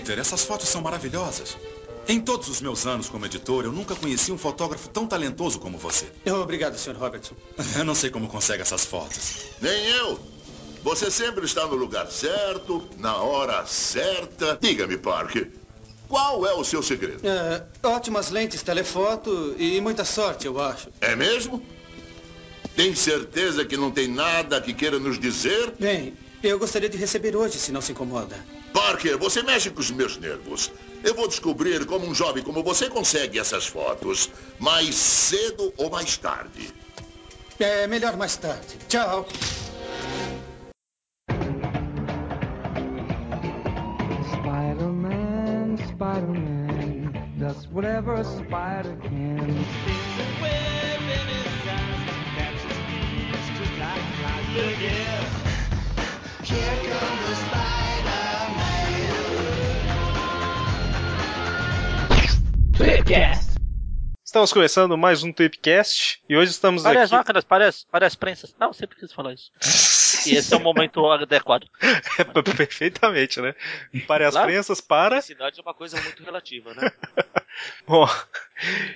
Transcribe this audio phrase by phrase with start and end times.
[0.00, 1.58] Peter, essas fotos são maravilhosas.
[2.08, 5.76] Em todos os meus anos como editor, eu nunca conheci um fotógrafo tão talentoso como
[5.76, 6.10] você.
[6.26, 6.96] Obrigado, Sr.
[6.96, 7.34] Robertson.
[7.76, 9.44] Eu não sei como consegue essas fotos.
[9.60, 10.18] Nem eu.
[10.82, 14.58] Você sempre está no lugar certo, na hora certa.
[14.58, 15.50] Diga-me, Parker,
[16.08, 17.20] qual é o seu segredo?
[17.22, 20.88] É, ótimas lentes, telefoto e muita sorte, eu acho.
[21.02, 21.62] É mesmo?
[22.74, 25.74] Tem certeza que não tem nada que queira nos dizer?
[25.78, 28.36] Bem, eu gostaria de receber hoje, se não se incomoda.
[28.72, 30.70] Parker, você mexe com os meus nervos.
[31.04, 34.30] Eu vou descobrir como um jovem como você consegue essas fotos.
[34.58, 36.72] Mais cedo ou mais tarde.
[37.58, 38.78] É melhor mais tarde.
[38.88, 39.28] Tchau.
[44.32, 49.90] Spider-Man, Spider-Man, does whatever a spider can.
[64.24, 67.16] Estamos começando mais um Tweepcast e hoje estamos Pare as aqui.
[67.18, 68.54] máquinas, pare as, pare as prensas.
[68.58, 69.50] Não, sempre quis falar isso.
[70.26, 71.66] E esse é o momento adequado.
[72.56, 73.54] Perfeitamente, né?
[74.06, 74.48] Para as Claro.
[74.48, 75.22] prensas, para.
[75.22, 76.90] Cidade é uma coisa muito relativa, né?
[77.88, 78.06] Bom,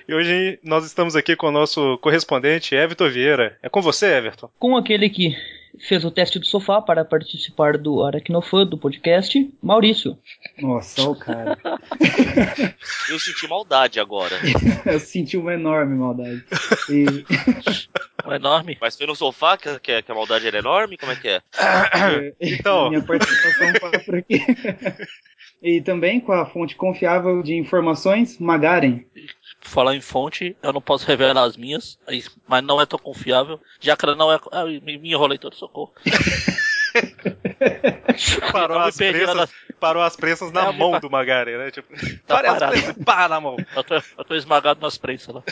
[0.07, 3.57] e hoje nós estamos aqui com o nosso correspondente Everton Vieira.
[3.63, 4.51] É com você, Everton?
[4.59, 5.35] com aquele que
[5.79, 10.17] fez o teste do sofá para participar do Aracnofã do podcast, Maurício.
[10.59, 11.57] Nossa, o cara.
[13.09, 14.35] Eu senti maldade agora.
[14.85, 16.43] Eu senti uma enorme maldade.
[16.89, 17.05] E,
[18.25, 18.75] Um enorme.
[18.81, 20.97] Mas foi no sofá que, que, que a maldade era enorme?
[20.97, 21.41] Como é que é?
[22.41, 22.89] Então.
[22.89, 24.41] minha participação para por aqui.
[25.61, 29.03] E também com a fonte confiável de informações, Magaren.
[29.67, 31.97] Falar em fonte, eu não posso revelar as minhas,
[32.47, 33.59] mas não é tão confiável.
[33.79, 34.39] Jácara não é.
[34.51, 35.91] Ah, me me enrolei todo, socorro.
[38.51, 39.47] Parou as, prensas, na-
[39.79, 41.71] parou as prensas na É, mão pa- do Magari, né?
[41.71, 41.93] Tipo,
[42.25, 42.71] Tá parado.
[42.71, 43.57] prensas, pá na mão.
[43.75, 45.43] Eu tô, eu tô esmagado nas prensas lá.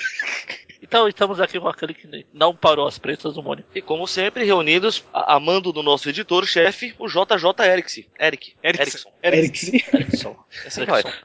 [0.81, 3.65] Então, estamos aqui com aquele que não parou as prensas, o Mônio.
[3.73, 7.21] E como sempre, reunidos, a, a mando do nosso editor-chefe, o JJ
[7.71, 8.01] Erickson.
[8.19, 8.53] Eric.
[8.63, 9.09] Erickson.
[9.23, 9.25] Erickson.
[9.93, 10.35] Erickson.
[10.53, 10.85] Erickson.
[10.85, 11.01] Vai.
[11.01, 11.17] Erickson.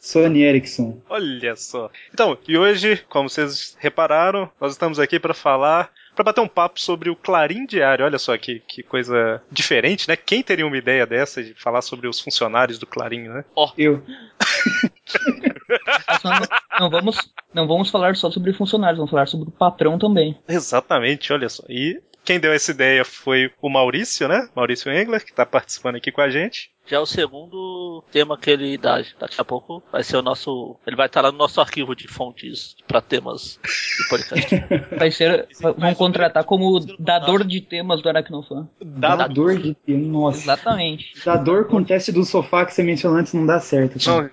[0.00, 0.98] Sony Erickson.
[1.10, 1.90] Olha só.
[2.12, 6.80] Então, e hoje, como vocês repararam, nós estamos aqui para falar, para bater um papo
[6.80, 8.06] sobre o Clarim Diário.
[8.06, 10.16] Olha só que, que coisa diferente, né?
[10.16, 13.44] Quem teria uma ideia dessa de falar sobre os funcionários do Clarim, né?
[13.76, 14.02] Eu.
[16.08, 16.40] Mas não,
[16.80, 20.38] não vamos, não vamos falar só sobre funcionários, vamos falar sobre o patrão também.
[20.48, 21.62] Exatamente, olha só.
[21.68, 24.48] E quem deu essa ideia foi o Maurício, né?
[24.54, 26.70] Maurício Engler, que está participando aqui com a gente.
[26.86, 29.00] Já é o segundo tema que ele dá.
[29.18, 30.76] Daqui a pouco vai ser o nosso.
[30.84, 34.56] Ele vai estar lá no nosso arquivo de fontes para temas de podcast.
[34.98, 38.68] Vai ser, vão contratar como dador de temas do Aracnofã.
[38.80, 40.06] Dador de tempo.
[40.08, 40.40] Nossa.
[40.40, 41.12] Exatamente.
[41.24, 43.96] Dador com teste do sofá que você mencionou antes não dá certo.
[44.04, 44.28] Não,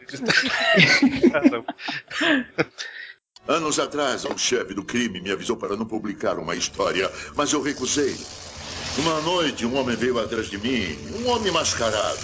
[1.30, 1.64] cara.
[3.48, 7.62] Anos atrás, um chefe do crime me avisou para não publicar uma história, mas eu
[7.62, 8.14] recusei.
[8.98, 12.20] Uma noite, um homem veio atrás de mim, um homem mascarado.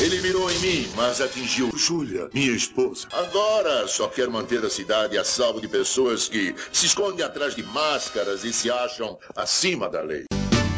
[0.00, 3.06] Ele mirou em mim, mas atingiu Júlia, minha esposa.
[3.12, 7.62] Agora só quer manter a cidade a salvo de pessoas que se escondem atrás de
[7.62, 10.24] máscaras e se acham acima da lei.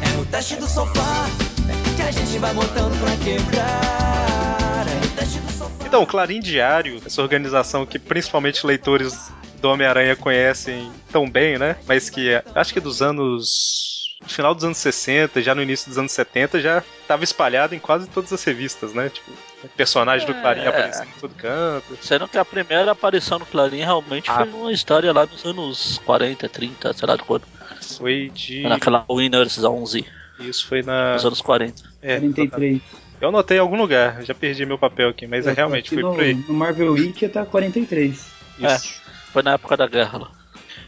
[0.03, 1.27] É no teste do sofá
[1.97, 4.87] que a gente vai botando pra quebrar.
[4.89, 5.87] É no teste do sofá.
[5.87, 11.77] Então, o Clarim Diário, essa organização que principalmente leitores do Homem-Aranha conhecem tão bem, né?
[11.87, 13.99] Mas que é, acho que dos anos.
[14.23, 17.79] No final dos anos 60, já no início dos anos 70, já estava espalhado em
[17.79, 19.09] quase todas as revistas, né?
[19.09, 19.33] Tipo,
[19.79, 20.67] personagem do Clarim É.
[20.69, 21.97] aparecendo em todo canto.
[22.03, 24.45] Sendo que a primeira aparição no Clarim realmente Ah.
[24.45, 27.45] foi uma história lá nos anos 40, 30, sei lá de quando.
[27.97, 28.63] Foi de.
[28.65, 30.05] Naquela Winners 11,
[30.39, 31.15] Isso foi na.
[31.15, 31.83] nos anos 40.
[32.03, 32.83] É, 43.
[33.23, 36.13] eu anotei em algum lugar, já perdi meu papel aqui, mas é, realmente foi no,
[36.15, 36.35] por aí.
[36.35, 38.23] no Marvel Wiki tá 43.
[38.59, 39.00] Isso.
[39.33, 40.31] Foi na época da guerra lá.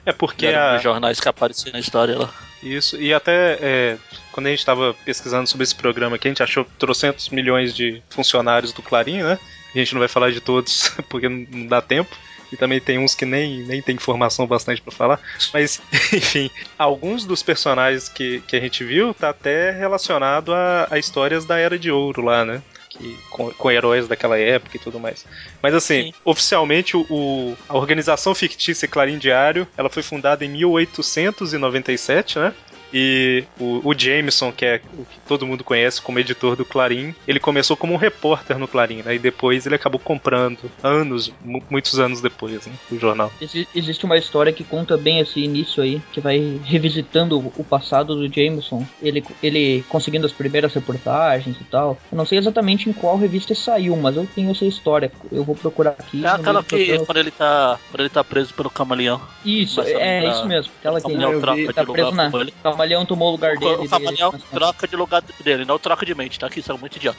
[0.04, 2.32] É porque Que a, os jornais que apareciam na história lá.
[2.62, 3.98] Isso, e até é,
[4.30, 8.02] quando a gente estava pesquisando sobre esse programa aqui, a gente achou trocentos milhões de
[8.08, 9.38] funcionários do Clarim, né?
[9.74, 12.14] A gente não vai falar de todos porque não não dá tempo.
[12.52, 15.20] E também tem uns que nem, nem tem informação bastante para falar.
[15.54, 15.80] Mas,
[16.12, 21.46] enfim, alguns dos personagens que, que a gente viu tá até relacionado a, a histórias
[21.46, 22.62] da Era de Ouro lá, né?
[23.02, 25.26] Que, com, com heróis daquela época e tudo mais.
[25.60, 26.12] Mas assim, Sim.
[26.24, 32.54] oficialmente o, o- a organização fictícia Clarim Diário, ela foi fundada em 1897, né?
[32.92, 37.14] E o, o Jameson, que é o que todo mundo conhece como editor do Clarim,
[37.26, 39.14] ele começou como um repórter no Clarim, né?
[39.14, 42.72] E depois ele acabou comprando, anos, mu- muitos anos depois, né?
[42.90, 43.32] O jornal.
[43.40, 48.14] Exi- Existe uma história que conta bem esse início aí, que vai revisitando o passado
[48.14, 51.98] do Jameson, ele, ele conseguindo as primeiras reportagens e tal.
[52.10, 55.10] Eu não sei exatamente em qual revista saiu, mas eu tenho essa história.
[55.30, 56.24] Eu vou procurar aqui.
[56.24, 57.06] É aquela que programa.
[57.06, 57.78] quando ele tá.
[57.90, 59.20] Quando ele tá preso pelo camaleão.
[59.44, 60.72] Isso, é tá- isso mesmo.
[60.78, 62.30] Aquela que de tá preso na.
[62.42, 62.52] ele.
[62.82, 63.74] Camaleão tomou o lugar dele.
[63.74, 66.50] O camaleão dele- troca de lugar dele, não troca de mente, tá?
[66.50, 67.18] Que isso é muito idiota.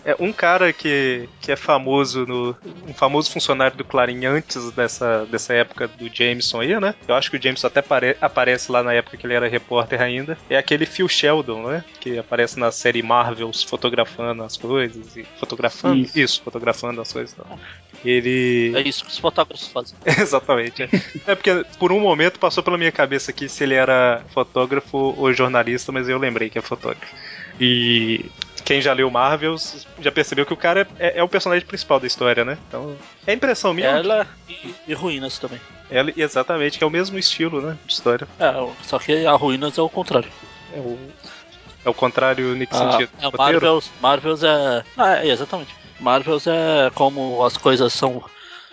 [0.06, 2.56] É um cara que, que é famoso no.
[2.88, 6.94] Um famoso funcionário do Clarim antes dessa, dessa época do Jameson aí, né?
[7.08, 10.00] Eu acho que o Jameson até pare- aparece lá na época que ele era repórter
[10.00, 10.38] ainda.
[10.48, 11.84] É aquele Phil Sheldon, né?
[12.00, 15.18] Que aparece na série Marvels fotografando as coisas.
[15.18, 15.96] E fotografando?
[15.98, 16.20] Isso.
[16.20, 17.34] Isso, fotografando as coisas.
[17.38, 17.60] Então.
[18.06, 18.74] Ele.
[18.76, 19.98] É isso que os fotógrafos fazem.
[20.06, 20.84] Exatamente.
[20.84, 20.90] É.
[21.32, 25.34] é porque por um momento passou pela minha cabeça aqui se ele era fotógrafo ou
[25.34, 27.16] jornalista, mas eu lembrei que é fotógrafo.
[27.60, 28.26] E
[28.66, 32.08] quem já leu Marvels já percebeu que o cara é, é o personagem principal da
[32.08, 32.58] história, né?
[32.68, 33.88] Então é impressão minha.
[33.88, 35.62] Ela e, e Ruínas também.
[35.90, 37.78] Ela- exatamente, que é o mesmo estilo, né?
[37.86, 38.28] De história.
[38.40, 38.52] É,
[38.84, 40.30] só que a Ruínas é o contrário.
[40.74, 40.98] É o,
[41.86, 43.10] é o contrário que Ah, sentido?
[43.22, 43.38] é?
[43.38, 44.84] Marvels, Marvels é.
[44.98, 45.74] Ah, é, exatamente.
[46.00, 48.22] Marvels é como as coisas são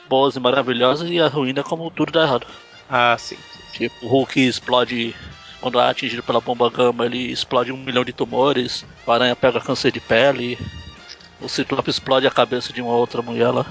[0.09, 2.47] boas e maravilhosas e a ruína é como tudo dá errado.
[2.89, 3.37] Ah, sim.
[3.73, 5.15] Tipo, o Hulk explode.
[5.63, 8.85] Quando é atingido pela bomba gama, ele explode um milhão de tumores.
[9.07, 10.59] O Aranha pega câncer de pele.
[11.41, 13.65] O Ciclope explode a cabeça de uma outra mulher lá.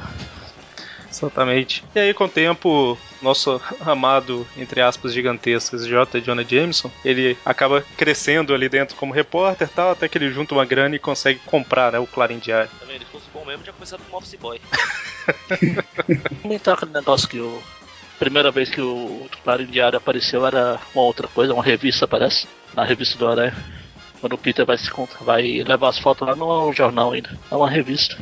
[1.11, 1.83] Exatamente.
[1.93, 6.21] E aí, com o tempo, nosso amado, entre aspas, gigantescas J.
[6.21, 10.55] Jonah Jameson, ele acaba crescendo ali dentro como repórter e tal, até que ele junta
[10.55, 12.71] uma grana e consegue comprar né, o Clarim Diário.
[12.79, 12.99] Tá vendo?
[12.99, 14.61] Se fosse bom mesmo, tinha começado como office boy.
[16.41, 17.61] Comentar aquele negócio que o.
[18.21, 22.47] Primeira vez que o Clarim Diário apareceu era uma outra coisa, uma revista parece.
[22.75, 23.51] Na revista do Aranha.
[24.19, 24.91] Quando o Peter vai se
[25.21, 28.15] vai levar as fotos lá não é um jornal ainda, é uma revista.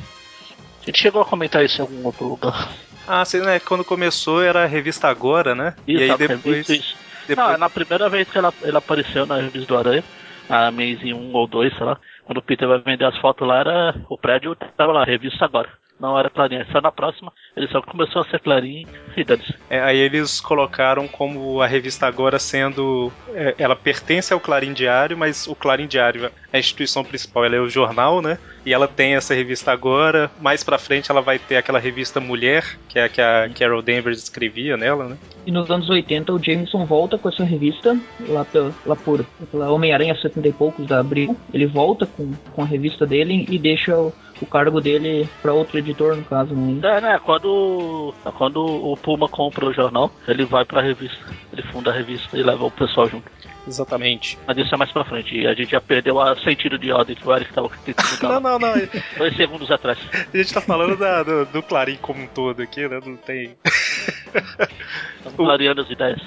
[0.82, 2.70] A gente chegou a comentar isso em algum outro lugar.
[3.06, 3.60] Ah, sim, né?
[3.60, 5.76] Quando começou era a revista Agora, né?
[5.86, 6.44] Isso, e aí depois.
[6.46, 6.96] revista, isso.
[7.28, 10.04] depois- Não, na primeira vez que ela, ele apareceu na revista do Aranha,
[10.48, 13.60] a Maze 1 ou 2, sei lá, quando o Peter vai vender as fotos lá,
[13.60, 15.68] era, o prédio tava lá, revista agora.
[16.00, 18.86] Não era Clarim, só na próxima, ele só começou a ser Clarim
[19.18, 19.54] e dane-se.
[19.70, 23.12] É, aí eles colocaram como a revista agora sendo.
[23.34, 27.60] é, ela pertence ao Clarim Diário, mas o Clarim Diário, a instituição principal, ela é
[27.60, 28.38] o jornal, né?
[28.66, 30.30] E ela tem essa revista agora.
[30.40, 33.82] Mais pra frente ela vai ter aquela revista Mulher, que é a que a Carol
[33.82, 35.18] Danvers escrevia nela, né?
[35.46, 37.98] E nos anos 80 o Jameson volta com essa revista,
[38.28, 41.36] lá, pela, lá por pela Homem-Aranha 70 e poucos da Abril.
[41.54, 45.78] Ele volta com, com a revista dele e deixa o, o cargo dele pra outro
[45.78, 46.98] editor, no caso, né?
[46.98, 51.18] É, né, quando, quando o Puma compra o jornal, ele vai pra revista,
[51.52, 53.30] ele funda a revista e leva o pessoal junto.
[53.70, 54.38] Exatamente.
[54.48, 57.28] Mas isso é mais pra frente, a gente já perdeu o sentido de ordem que
[57.28, 58.74] o Eric tava tentando Não, não, não.
[59.18, 59.98] dois segundos atrás.
[60.34, 63.00] A gente tá falando da- do, do Clarim como um todo aqui, né?
[63.06, 63.56] Não tem.
[65.18, 66.20] Estamos clareando as ideias.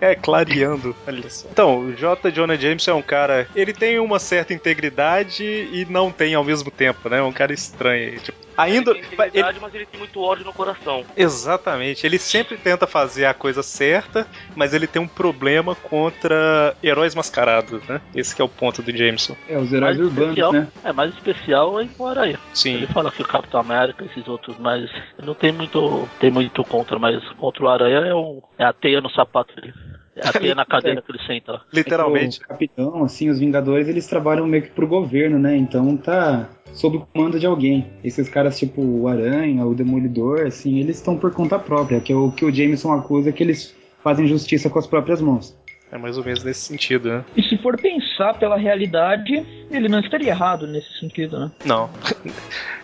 [0.00, 1.48] É, clareando, olha só.
[1.50, 2.30] Então, o J.
[2.30, 3.46] Jonah Jameson é um cara.
[3.54, 7.18] Ele tem uma certa integridade e não tem ao mesmo tempo, né?
[7.18, 8.18] É um cara estranho.
[8.20, 8.92] Tipo, ainda.
[8.92, 11.04] Ele tem mas ele tem muito ódio no coração.
[11.16, 12.06] Exatamente.
[12.06, 17.82] Ele sempre tenta fazer a coisa certa, mas ele tem um problema contra heróis mascarados,
[17.86, 18.00] né?
[18.14, 19.36] Esse que é o ponto do Jameson.
[19.48, 20.68] É, os heróis Mais urbanos, especial, né?
[20.84, 22.38] É, mais especial é o Aranha.
[22.52, 22.74] Sim.
[22.74, 24.90] Ele fala que o Capitão América, esses outros, mas
[25.22, 29.00] não tem muito, tem muito contra, mas contra o Aranha é, um, é a teia
[29.00, 29.72] no sapato dele.
[30.14, 31.60] É a teia na cadeira que ele senta.
[31.72, 32.40] Literalmente.
[32.40, 35.56] É o capitão, assim, os Vingadores, eles trabalham meio que pro governo, né?
[35.56, 37.86] Então tá sob o comando de alguém.
[38.04, 42.16] Esses caras, tipo o Aranha, o Demolidor, assim, eles estão por conta própria, que é
[42.16, 45.56] o que o Jameson acusa que eles fazem justiça com as próprias mãos.
[45.90, 47.24] É mais ou menos nesse sentido, né?
[47.36, 51.52] E se for pensar pela realidade, ele não estaria errado nesse sentido, né?
[51.66, 51.90] Não.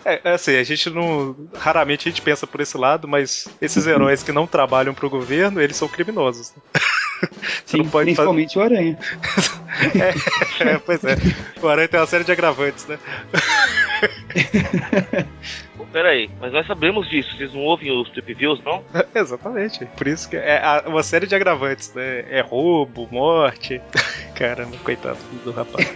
[0.05, 1.35] É, é assim, a gente não.
[1.55, 5.59] Raramente a gente pensa por esse lado, mas esses heróis que não trabalham pro governo,
[5.59, 6.53] eles são criminosos.
[6.55, 6.61] né?
[7.65, 8.29] Sim, não pode fazer.
[8.29, 8.97] principalmente o Aranha.
[10.59, 11.15] É, pois é.
[11.61, 12.99] O Aranha tem uma série de agravantes, né?
[15.77, 17.35] Pô, Pera aí, mas nós sabemos disso.
[17.37, 18.83] Vocês não ouvem os Trip Views, não?
[19.15, 19.85] Exatamente.
[19.97, 22.25] Por isso que é uma série de agravantes, né?
[22.29, 23.81] É roubo, morte.
[24.35, 25.87] Caramba, coitado do rapaz.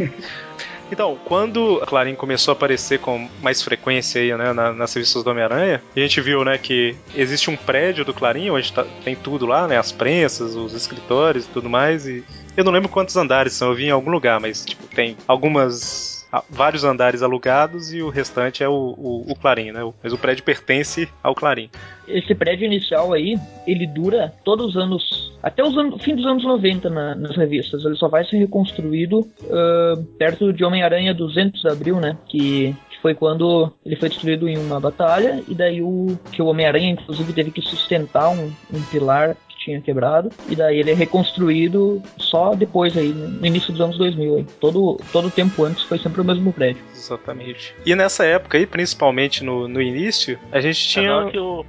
[0.93, 5.23] Então, quando a Clarim começou a aparecer com mais frequência aí, né, na- nas revistas
[5.23, 9.15] do Homem-Aranha, a gente viu, né, que existe um prédio do Clarim, onde tá- tem
[9.15, 12.23] tudo lá, né, as prensas, os escritórios e tudo mais, e
[12.55, 16.22] eu não lembro quantos andares são, eu vi em algum lugar, mas, tipo, tem algumas
[16.49, 19.79] vários andares alugados e o restante é o, o, o Clarim, né?
[20.01, 21.69] Mas o prédio pertence ao Clarim.
[22.07, 23.37] Esse prédio inicial aí,
[23.67, 27.85] ele dura todos os anos, até os anos, fim dos anos 90 na, nas revistas.
[27.85, 32.17] Ele só vai ser reconstruído uh, perto de Homem-Aranha 200 de abril, né?
[32.27, 36.91] Que foi quando ele foi destruído em uma batalha e daí o que o Homem-Aranha
[36.91, 42.53] inclusive teve que sustentar um, um pilar tinha quebrado e daí ele é reconstruído só
[42.55, 44.45] depois aí no início dos anos 2000 aí.
[44.59, 46.83] todo todo o tempo antes foi sempre o mesmo prédio.
[46.93, 47.75] Exatamente.
[47.85, 51.65] E nessa época aí principalmente no, no início a gente tinha Agora que o,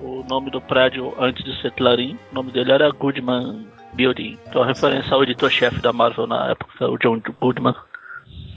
[0.00, 4.38] o nome do prédio antes de ser Clarim o nome dele era Goodman Building.
[4.48, 7.74] Então a referência ao editor-chefe da Marvel na época o John Goodman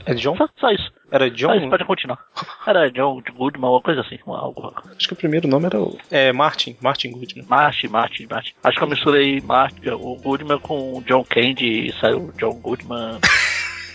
[0.08, 0.38] é John?
[0.38, 0.92] Só, só isso.
[1.12, 1.50] Era John?
[1.50, 2.18] Só isso, pode continuar.
[2.66, 4.18] Era John Goodman, uma coisa assim.
[4.26, 4.74] Uma, algo.
[4.96, 5.98] Acho que o primeiro nome era o.
[6.10, 6.78] É, Martin.
[6.82, 7.46] Martin Goodman.
[7.48, 8.54] Martin, Martin, Martin.
[8.64, 13.20] Acho que eu misturei Martin, o Goodman com John Candy e saiu John Goodman.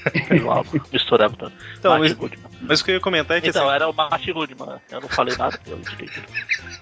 [0.92, 1.52] misturava tudo.
[1.78, 2.16] Então, mas,
[2.60, 3.48] mas, o que eu ia comentar é que.
[3.48, 3.74] Então, assim...
[3.74, 4.80] era o Martin Goodman.
[4.90, 5.80] Eu não falei nada, eu.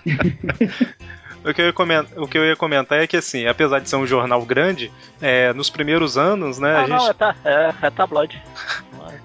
[1.44, 3.88] O que, eu ia comentar, o que eu ia comentar é que, assim, apesar de
[3.88, 6.90] ser um jornal grande, é, nos primeiros anos, né, ah, a gente...
[6.90, 8.42] Não, é, tá, é, é tabloide.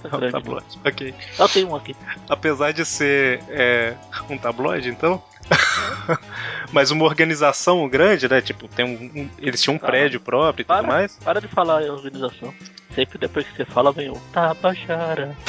[0.04, 1.14] É grande, tabloide, ok.
[1.38, 1.96] Eu tenho um aqui.
[2.30, 3.96] Apesar de ser é,
[4.30, 5.22] um tabloide, então...
[6.72, 8.42] Mas uma organização grande, né?
[8.42, 11.16] Tipo, tem um, um eles tinham um prédio próprio e para, tudo mais.
[11.24, 12.52] Para de falar em organização.
[12.96, 15.36] Sempre depois que você fala, vem o Tabajara.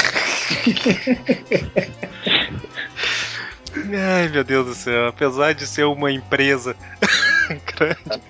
[3.77, 5.09] Ai, meu Deus do céu.
[5.09, 6.77] Apesar de ser uma empresa
[7.67, 8.21] grande.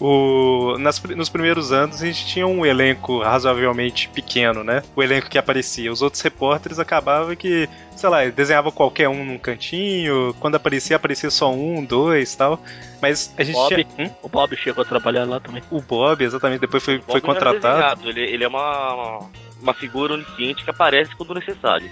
[0.00, 4.82] O, nas, nos primeiros anos a gente tinha um elenco razoavelmente pequeno, né?
[4.96, 5.92] O elenco que aparecia.
[5.92, 10.34] Os outros repórteres acabavam que, sei lá, desenhava qualquer um num cantinho.
[10.40, 12.58] Quando aparecia, aparecia só um, dois tal.
[13.02, 14.08] Mas a gente Bob, tinha.
[14.08, 14.10] Hum?
[14.22, 15.62] O Bob chegou a trabalhar lá também.
[15.70, 18.08] O Bob, exatamente, depois foi, foi contratado.
[18.08, 19.20] Ele, ele, é uma,
[19.60, 21.90] uma figura onisciente que aparece quando necessário.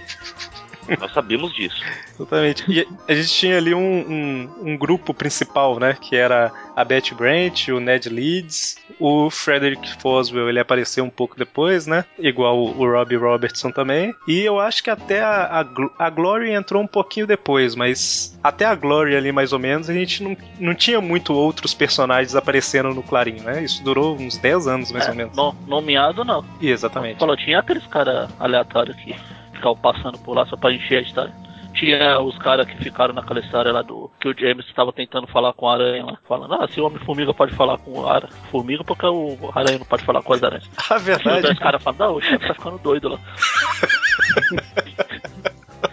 [0.97, 1.81] Nós sabemos disso.
[2.15, 2.63] Exatamente.
[2.67, 5.95] E a gente tinha ali um, um, um, grupo principal, né?
[5.99, 11.37] Que era a Betty Brant, o Ned Leeds, o Frederick Foswell, ele apareceu um pouco
[11.37, 12.05] depois, né?
[12.17, 14.13] Igual o, o Robbie Robertson também.
[14.27, 18.65] E eu acho que até a, a, a Glory entrou um pouquinho depois, mas até
[18.65, 22.93] a Glory ali, mais ou menos, a gente não, não tinha muito outros personagens aparecendo
[22.93, 23.63] no Clarim, né?
[23.63, 25.35] Isso durou uns 10 anos, mais é, ou menos.
[25.35, 26.43] No, nomeado, não.
[26.61, 27.19] E exatamente.
[27.19, 29.15] Falou, tinha aqueles caras aleatórios aqui
[29.59, 31.33] ficavam passando por lá só pra encher a história.
[31.73, 34.09] Tinha os caras que ficaram naquela história lá do.
[34.19, 37.33] que o James estava tentando falar com a aranha lá, falando, ah, se o Homem-Formiga
[37.33, 40.67] pode falar com o ara, Formiga, porque o aranha não pode falar com as aranhas.
[40.89, 41.47] A verdade.
[41.47, 43.19] E os caras falam, não, o chefe tá ficando doido lá.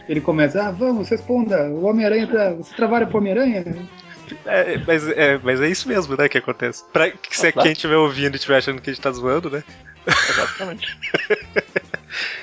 [0.09, 3.65] Ele começa, ah, vamos, responda, o Homem-Aranha, tá, você trabalha pro Homem-Aranha?
[4.45, 6.85] É, mas, é, mas é isso mesmo, né, que acontece.
[6.93, 9.51] Pra que, se é quem estiver ouvindo e estiver achando que a gente tá zoando,
[9.51, 9.63] né?
[10.07, 10.97] Exatamente.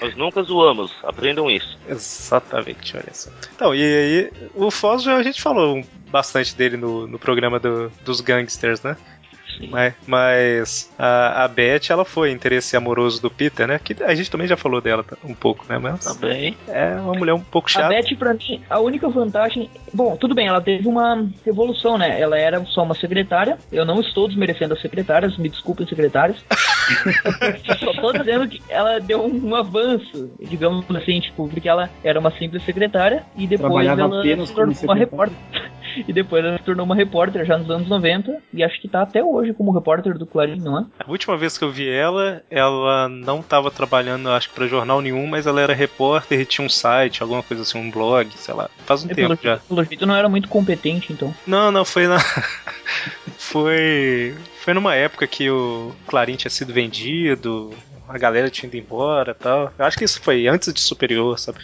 [0.01, 1.77] Nós nunca zoamos, aprendam isso.
[1.87, 3.31] Exatamente, olha só.
[3.55, 8.21] Então, e aí, o Foz a gente falou bastante dele no, no programa do, dos
[8.21, 8.97] gangsters, né?
[9.69, 13.79] Mas, mas a, a Beth, ela foi interesse amoroso do Peter, né?
[13.83, 15.77] Que a gente também já falou dela um pouco, né?
[15.77, 16.55] Mas também.
[16.67, 17.87] É uma mulher um pouco chata.
[17.87, 19.69] A Beth, pra mim, a única vantagem.
[19.93, 22.19] Bom, tudo bem, ela teve uma evolução, né?
[22.19, 23.57] Ela era só uma secretária.
[23.71, 26.37] Eu não estou desmerecendo as secretárias, me desculpem, secretárias.
[27.79, 32.31] só tô dizendo que ela deu um avanço, digamos assim, tipo, porque ela era uma
[32.31, 35.37] simples secretária e depois ela se tornou uma repórter.
[36.07, 39.01] E depois ela se tornou uma repórter já nos anos 90 e acho que tá
[39.01, 40.85] até hoje como repórter do Clarim, não é?
[40.99, 45.01] A última vez que eu vi ela, ela não estava trabalhando, acho que para jornal
[45.01, 48.53] nenhum, mas ela era repórter e tinha um site, alguma coisa assim, um blog, sei
[48.53, 48.69] lá.
[48.85, 49.57] Faz um é, tempo pelo, já.
[49.57, 51.33] Pelo jeito não era muito competente, então.
[51.45, 52.19] Não, não, foi na.
[53.37, 54.35] foi.
[54.63, 57.75] Foi numa época que o Clarim tinha sido vendido,
[58.07, 59.73] a galera tinha ido embora tal.
[59.77, 61.59] Eu acho que isso foi antes de Superior, sabe?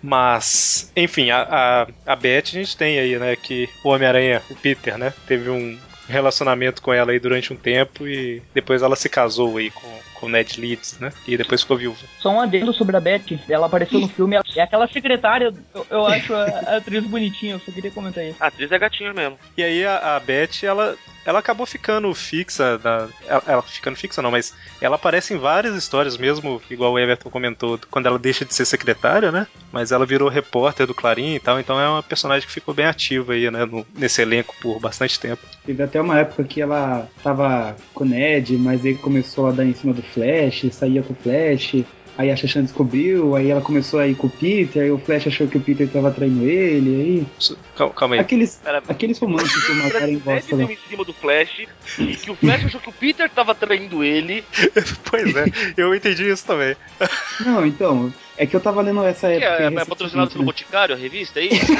[0.00, 3.34] Mas, enfim, a, a, a Beth a gente tem aí, né?
[3.34, 5.12] Que o Homem-Aranha, o Peter, né?
[5.26, 5.76] Teve um
[6.08, 9.88] relacionamento com ela aí durante um tempo e depois ela se casou aí com,
[10.18, 11.12] com o Ned Leeds, né?
[11.26, 11.98] E depois ficou viúva.
[12.18, 13.38] Só um adendo sobre a Beth.
[13.48, 14.36] Ela apareceu no filme.
[14.56, 15.52] É aquela secretária.
[15.74, 17.54] Eu, eu acho a, a, atriz bonitinha.
[17.54, 18.36] Eu só queria comentar isso.
[18.40, 19.38] A atriz é gatinha mesmo.
[19.56, 22.78] E aí a, a Beth, ela, ela acabou ficando fixa.
[22.82, 26.98] Na, ela, ela, ficando fixa não, mas ela aparece em várias histórias mesmo, igual o
[26.98, 29.46] Everton comentou, quando ela deixa de ser secretária, né?
[29.72, 31.60] Mas ela virou repórter do Clarim e tal.
[31.60, 33.64] Então é uma personagem que ficou bem ativa aí, né?
[33.64, 35.42] No, nesse elenco por bastante tempo.
[35.64, 39.64] Teve até uma época que ela tava com o Ned, mas ele começou a dar
[39.64, 41.84] em cima do Flash, saía com o Flash.
[42.16, 45.28] Aí a Shashan descobriu, aí ela começou a ir com o Peter, aí o Flash
[45.28, 47.24] achou que o Peter tava traindo ele, aí.
[47.76, 48.20] Calma, calma aí.
[48.20, 50.62] Aqueles, Pera, aqueles romances que o Macaren Ned gosta lá.
[50.64, 51.60] em cima do Flash
[52.00, 54.42] e que o Flash achou que o Peter tava traindo ele.
[55.08, 55.44] Pois é,
[55.76, 56.74] eu entendi isso também.
[57.46, 59.46] Não, então, é que eu tava lendo essa Que época.
[59.46, 60.46] é, é recentemente, patrocinado pelo né?
[60.46, 61.72] Boticário, a revista, é isso?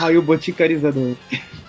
[0.00, 1.14] Aí o boticarizador.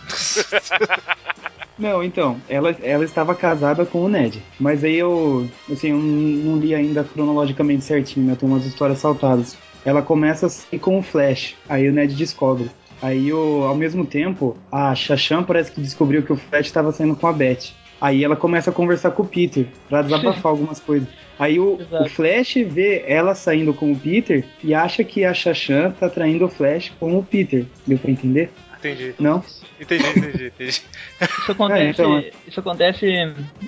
[1.79, 4.43] Não, então, ela, ela estava casada com o Ned.
[4.59, 8.36] Mas aí eu, assim, eu não, não li ainda cronologicamente certinho, né?
[8.36, 9.57] Tem umas histórias saltadas.
[9.86, 12.69] Ela começa assim com o Flash, aí o Ned descobre.
[13.01, 17.15] Aí, o, ao mesmo tempo, a Shashan parece que descobriu que o Flash estava saindo
[17.15, 17.71] com a Beth.
[18.01, 21.07] Aí ela começa a conversar com o Peter, pra desabafar algumas coisas.
[21.38, 25.91] Aí o, o Flash vê ela saindo com o Peter e acha que a Shashan
[25.91, 27.65] tá traindo o Flash com o Peter.
[27.88, 28.51] Deu pra entender?
[28.79, 29.13] Entendi.
[29.19, 29.43] Não?
[29.79, 30.81] Entendi, entendi, entendi.
[31.21, 33.05] Isso acontece, É, então, isso acontece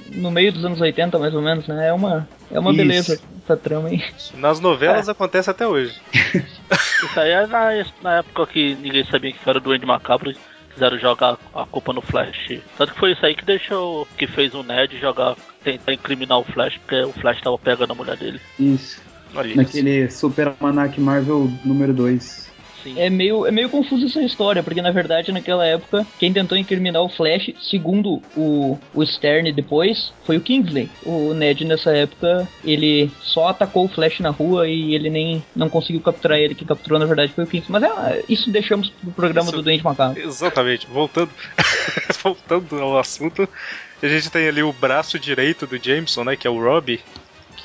[0.08, 1.90] no meio dos anos 80, mais ou menos, né?
[1.90, 2.78] É uma, é uma Isso.
[2.78, 4.04] beleza essa trama aí.
[4.36, 6.00] Nas novelas acontece até hoje.
[6.72, 10.34] Isso aí é na, na época que ninguém sabia que era o Duende Macabro.
[10.74, 12.62] Quiseram jogar a culpa no Flash.
[12.78, 14.08] Tanto que foi isso aí que deixou.
[14.18, 15.36] que fez o Ned jogar.
[15.62, 18.40] tentar incriminar o Flash, porque o Flash tava pegando a mulher dele.
[18.58, 19.02] Isso.
[19.36, 19.58] Olha isso.
[19.58, 22.51] Naquele Super Almanac Marvel número 2.
[22.84, 23.00] Sim.
[23.00, 27.02] É meio, é meio confusa essa história, porque na verdade naquela época quem tentou incriminar
[27.02, 30.90] o Flash, segundo o, o Stern depois, foi o Kingsley.
[31.06, 35.70] O Ned nessa época, ele só atacou o Flash na rua e ele nem não
[35.70, 37.80] conseguiu capturar ele, quem capturou na verdade foi o Kingsley.
[37.80, 40.22] Mas é, isso deixamos pro programa Isso- do Duende Macabro.
[40.22, 40.88] Exatamente.
[40.88, 41.32] Voltando,
[42.24, 43.48] voltando ao assunto,
[44.02, 46.36] a gente tem ali o braço direito do Jameson, né?
[46.36, 47.00] Que é o Robbie,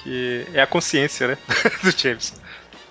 [0.03, 1.39] que é a consciência, né?
[1.83, 2.37] do Jameson.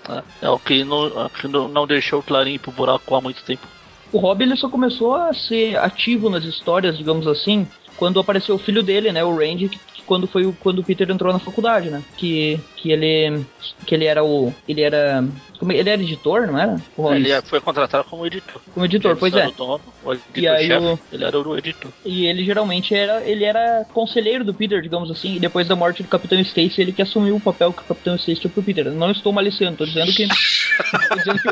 [0.09, 3.43] É, é o que, não, é que não, deixou o Clarim pro buraco há muito
[3.43, 3.67] tempo.
[4.12, 7.67] O Rob ele só começou a ser ativo nas histórias, digamos assim,
[7.98, 10.84] quando apareceu o filho dele, né, o Randy, que, que quando foi o, quando o
[10.84, 12.04] Peter entrou na faculdade, né?
[12.18, 13.44] Que, que ele
[13.86, 15.24] que ele era o ele era
[15.60, 16.75] como é- ele era editor, não era?
[16.98, 17.16] Rob?
[17.16, 18.62] Ele é- foi contratado como editor.
[18.74, 19.48] Como editor, pois é.
[19.48, 21.92] o dono, o E aí o- ele era o editor.
[22.06, 26.04] E ele geralmente era ele era conselheiro do Peter, digamos assim, e depois da morte
[26.04, 28.92] do Capitão Stacy, ele que assumiu o papel que o Capitão Stacy tinha pro Peter.
[28.92, 30.28] Não estou maliciando, tô dizendo que
[31.10, 31.50] tô dizendo que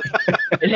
[0.62, 0.76] ele,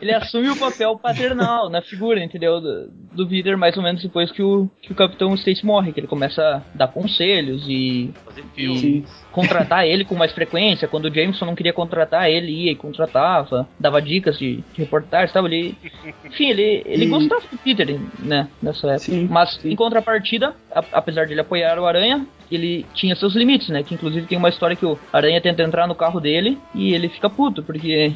[0.00, 2.60] ele assume o papel paternal na figura, entendeu?
[2.60, 6.00] Do, do Peter, mais ou menos depois que o, que o Capitão Stacy morre, que
[6.00, 9.02] ele começa a dar conselhos e, Fazer e
[9.32, 10.86] contratar ele com mais frequência.
[10.86, 15.32] Quando o Jameson não queria contratar, ele ia e contratava, dava dicas de, de reportagem,
[15.32, 15.48] sabe?
[15.48, 15.78] Ele,
[16.26, 18.48] enfim, ele, ele E- gostava do Peter, né?
[18.62, 18.98] Nessa época.
[18.98, 19.70] Sim, Mas, sim.
[19.70, 23.82] em contrapartida, a- apesar de ele apoiar o Aranha, ele tinha seus limites, né?
[23.82, 27.08] Que inclusive tem uma história que o Aranha tenta entrar no carro dele e ele
[27.08, 28.12] fica puto, porque.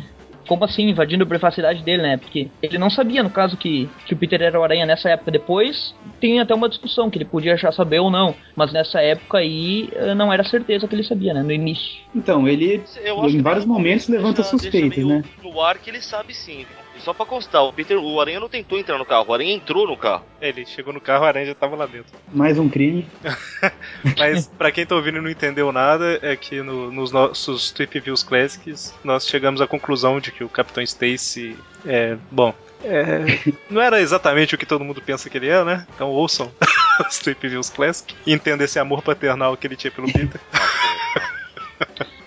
[0.48, 2.16] Como assim, invadindo a privacidade dele, né?
[2.16, 5.30] Porque ele não sabia, no caso, que, que o Peter era o Aranha nessa época.
[5.30, 8.34] Depois tem até uma discussão que ele podia já saber ou não.
[8.56, 11.42] Mas nessa época aí eh, não era certeza que ele sabia, né?
[11.42, 12.00] No início.
[12.14, 15.22] Então, ele Eu acho em que vários momentos levanta suspeitas, né?
[15.42, 16.58] No ar que ele sabe sim.
[16.58, 16.87] viu?
[17.00, 19.86] Só pra constar, o Peter, o Aranha não tentou entrar no carro, o Aranha entrou
[19.86, 20.24] no carro.
[20.40, 22.12] Ele chegou no carro, a aranha já tava lá dentro.
[22.32, 23.06] Mais um crime.
[24.18, 27.98] Mas pra quem tá ouvindo e não entendeu nada, é que no- nos nossos Trip
[28.00, 31.56] Views Classics nós chegamos à conclusão de que o Capitão Stacy
[31.86, 32.16] é.
[32.30, 32.54] Bom.
[32.84, 33.24] é,
[33.70, 35.86] não era exatamente o que todo mundo pensa que ele é, né?
[35.94, 36.52] Então ouçam
[37.08, 40.40] os Trip Views Classic e entendam esse amor paternal que ele tinha pelo Peter.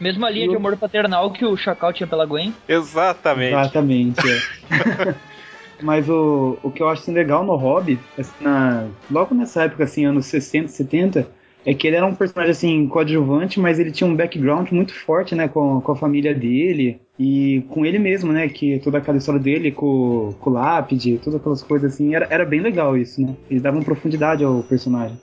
[0.01, 2.51] Mesma linha de amor paternal que o Chacal tinha pela Gwen.
[2.67, 3.53] Exatamente.
[3.53, 5.15] Exatamente, é.
[5.79, 9.83] Mas o, o que eu acho assim, legal no Hobby, assim, na, logo nessa época,
[9.83, 11.27] assim, anos 60, 70,
[11.63, 15.35] é que ele era um personagem assim, coadjuvante, mas ele tinha um background muito forte,
[15.35, 19.39] né, com, com a família dele e com ele mesmo, né, que toda aquela história
[19.39, 23.35] dele com, com o lápide, todas aquelas coisas assim, era, era bem legal isso, né?
[23.49, 25.19] Eles davam profundidade ao personagem.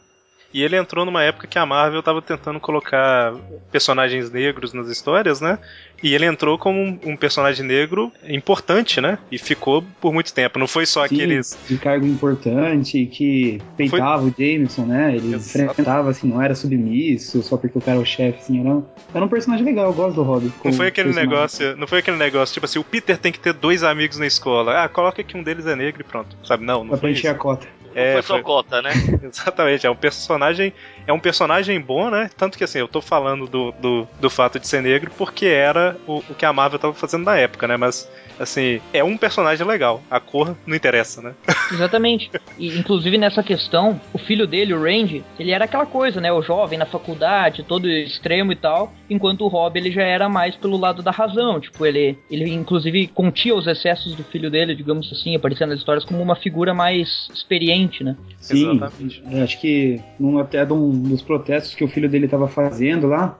[0.52, 3.34] E ele entrou numa época que a Marvel tava tentando colocar
[3.70, 5.58] personagens negros nas histórias, né?
[6.02, 9.18] E ele entrou como um, um personagem negro importante, né?
[9.30, 10.58] E ficou por muito tempo.
[10.58, 11.58] Não foi só Sim, aqueles.
[11.68, 15.16] de cargo importante, que peitava o Jameson, né?
[15.16, 15.70] Ele Exato.
[15.70, 18.82] enfrentava, assim, não era submisso, só porque o cara é o chefe, assim, era,
[19.12, 20.52] era um personagem legal, eu gosto do Hobby.
[20.64, 21.30] Não foi aquele personagem.
[21.30, 24.26] negócio, não foi aquele negócio, tipo assim, o Peter tem que ter dois amigos na
[24.26, 24.84] escola.
[24.84, 26.36] Ah, coloca que um deles é negro e pronto.
[26.44, 26.64] Sabe?
[26.64, 27.66] Não, não Pra foi preencher a cota.
[27.98, 28.90] É, foi só cota, né?
[29.22, 30.72] Exatamente, é um personagem,
[31.06, 32.30] é um personagem bom, né?
[32.36, 35.96] Tanto que assim, eu tô falando do, do, do fato de ser negro porque era
[36.06, 37.76] o, o que a Marvel tava fazendo na época, né?
[37.76, 38.08] Mas
[38.38, 40.02] assim, é um personagem legal.
[40.10, 41.34] A cor não interessa, né?
[41.72, 42.30] Exatamente.
[42.58, 46.32] E inclusive nessa questão, o filho dele, o Randy, ele era aquela coisa, né?
[46.32, 50.54] O jovem na faculdade, todo extremo e tal, enquanto o Rob ele já era mais
[50.56, 51.60] pelo lado da razão.
[51.60, 56.04] Tipo, ele, ele inclusive contia os excessos do filho dele, digamos assim, aparecendo nas histórias
[56.04, 58.16] como uma figura mais experiente importante, né?
[58.40, 59.22] Sim, Exatamente.
[59.42, 63.38] acho que num até de um dos protestos que o filho dele estava fazendo lá,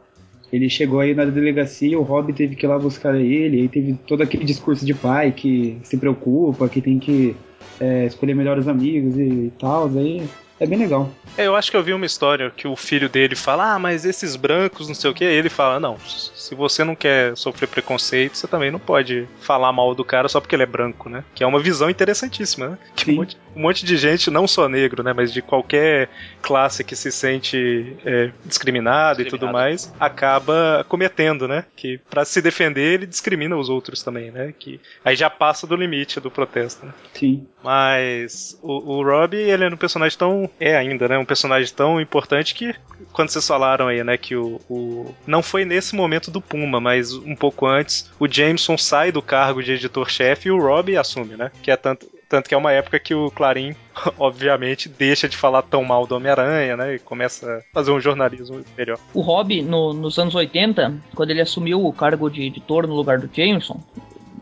[0.53, 3.95] ele chegou aí na delegacia, o Rob teve que ir lá buscar ele, aí teve
[4.07, 7.37] todo aquele discurso de pai que se preocupa, que tem que
[7.79, 10.23] é, escolher melhores amigos e tal, aí
[10.61, 11.11] é bem legal.
[11.37, 14.05] É, eu acho que eu vi uma história que o filho dele fala, ah, mas
[14.05, 18.37] esses brancos, não sei o que, ele fala, não, se você não quer sofrer preconceito,
[18.37, 21.25] você também não pode falar mal do cara só porque ele é branco, né?
[21.35, 22.79] Que é uma visão interessantíssima, né?
[22.97, 25.13] Que um monte, um monte de gente, não só negro, né?
[25.13, 26.09] Mas de qualquer
[26.43, 31.65] classe que se sente é, discriminada e tudo mais, acaba cometendo, né?
[31.77, 34.53] Que pra se defender, ele discrimina os outros também, né?
[34.59, 36.93] Que aí já passa do limite do protesto, né?
[37.15, 37.47] Sim.
[37.63, 40.48] Mas o, o Robbie, ele é um personagem tão.
[40.61, 41.19] É ainda, né?
[41.19, 42.75] Um personagem tão importante que,
[43.13, 44.17] quando vocês falaram aí, né?
[44.17, 44.61] Que o.
[44.69, 49.23] o- não foi nesse momento do Puma, mas um pouco antes, o Jameson sai do
[49.23, 51.51] cargo de editor-chefe e o Robbie assume, né?
[51.63, 52.07] Que é tanto.
[52.29, 53.75] Tanto que é uma época que o Clarim,
[54.19, 56.95] obviamente, deixa de falar tão mal do Homem-Aranha, né?
[56.97, 58.99] E começa a fazer um jornalismo melhor.
[59.15, 63.19] O Rob, no- nos anos 80, quando ele assumiu o cargo de editor no lugar
[63.19, 63.81] do Jameson,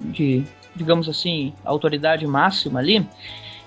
[0.00, 0.42] de,
[0.74, 3.06] digamos assim, autoridade máxima ali,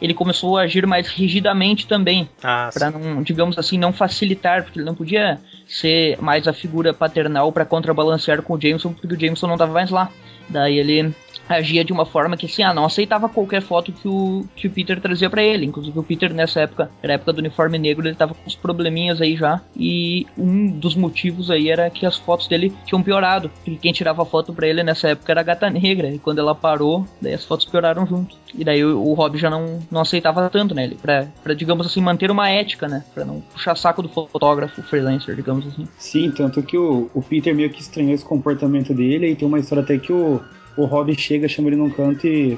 [0.01, 4.79] ele começou a agir mais rigidamente também, Ah, para não, digamos assim, não facilitar, porque
[4.79, 9.19] ele não podia ser mais a figura paternal para contrabalancear com o Jameson, porque o
[9.19, 10.09] Jameson não estava mais lá.
[10.47, 11.13] Daí ele
[11.49, 14.71] agia de uma forma que assim, ah, não aceitava qualquer foto que o, que o
[14.71, 15.65] Peter trazia pra ele.
[15.65, 19.19] Inclusive o Peter nessa época, era época do uniforme negro, ele tava com uns probleminhas
[19.19, 19.59] aí já.
[19.75, 23.49] E um dos motivos aí era que as fotos dele tinham piorado.
[23.49, 26.09] Porque quem tirava foto pra ele nessa época era a gata negra.
[26.09, 28.35] E quando ela parou, daí as fotos pioraram junto.
[28.53, 30.91] E daí o, o Rob já não, não aceitava tanto, né?
[31.01, 33.03] Pra, pra, digamos assim, manter uma ética, né?
[33.13, 35.87] Pra não puxar saco do fotógrafo, freelancer, digamos assim.
[35.97, 39.59] Sim, tanto que o, o Peter meio que estranhou esse comportamento dele, e tem uma
[39.59, 40.41] história até que o,
[40.77, 42.57] o Robin chega, chama ele num canto e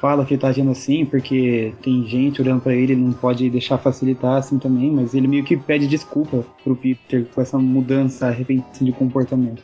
[0.00, 3.48] fala que ele tá agindo assim, porque tem gente olhando pra ele, ele não pode
[3.48, 8.28] deixar facilitar assim também, mas ele meio que pede desculpa pro Peter com essa mudança
[8.30, 9.62] repentina de comportamento.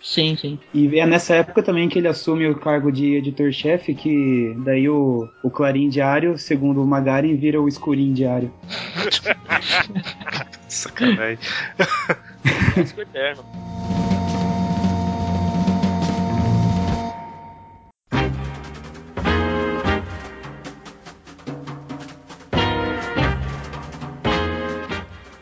[0.00, 0.58] Sim, sim.
[0.72, 5.26] E é nessa época também que ele assume o cargo de editor-chefe, que daí o,
[5.42, 8.52] o Clarim Diário, segundo o Magaren, vira o Escurim Diário.
[10.68, 11.38] sacanagem.
[12.74, 13.02] Clássico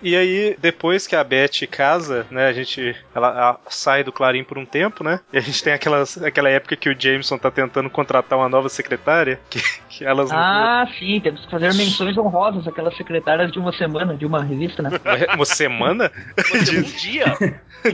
[0.03, 4.43] E aí, depois que a Beth casa, né, a gente ela, ela sai do Clarim
[4.43, 5.21] por um tempo, né?
[5.33, 8.69] E a gente tem aquela, aquela época que o Jameson tá tentando contratar uma nova
[8.69, 13.59] secretária, que, que elas não- Ah, sim, temos que fazer menções honrosas aquelas secretárias de
[13.61, 14.91] uma semana, de uma revista, né?
[15.05, 16.11] uma, uma semana?
[16.51, 17.25] Você um dia.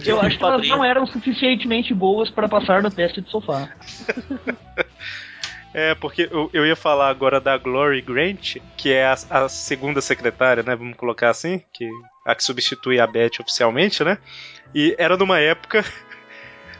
[0.06, 3.68] Eu acho que elas não eram suficientemente boas para passar no teste de sofá.
[5.72, 10.00] É, porque eu, eu ia falar agora da Glory Grant, que é a, a segunda
[10.00, 10.74] secretária, né?
[10.74, 11.88] Vamos colocar assim, que
[12.24, 14.18] a que substitui a Beth oficialmente, né?
[14.74, 15.84] E era numa época.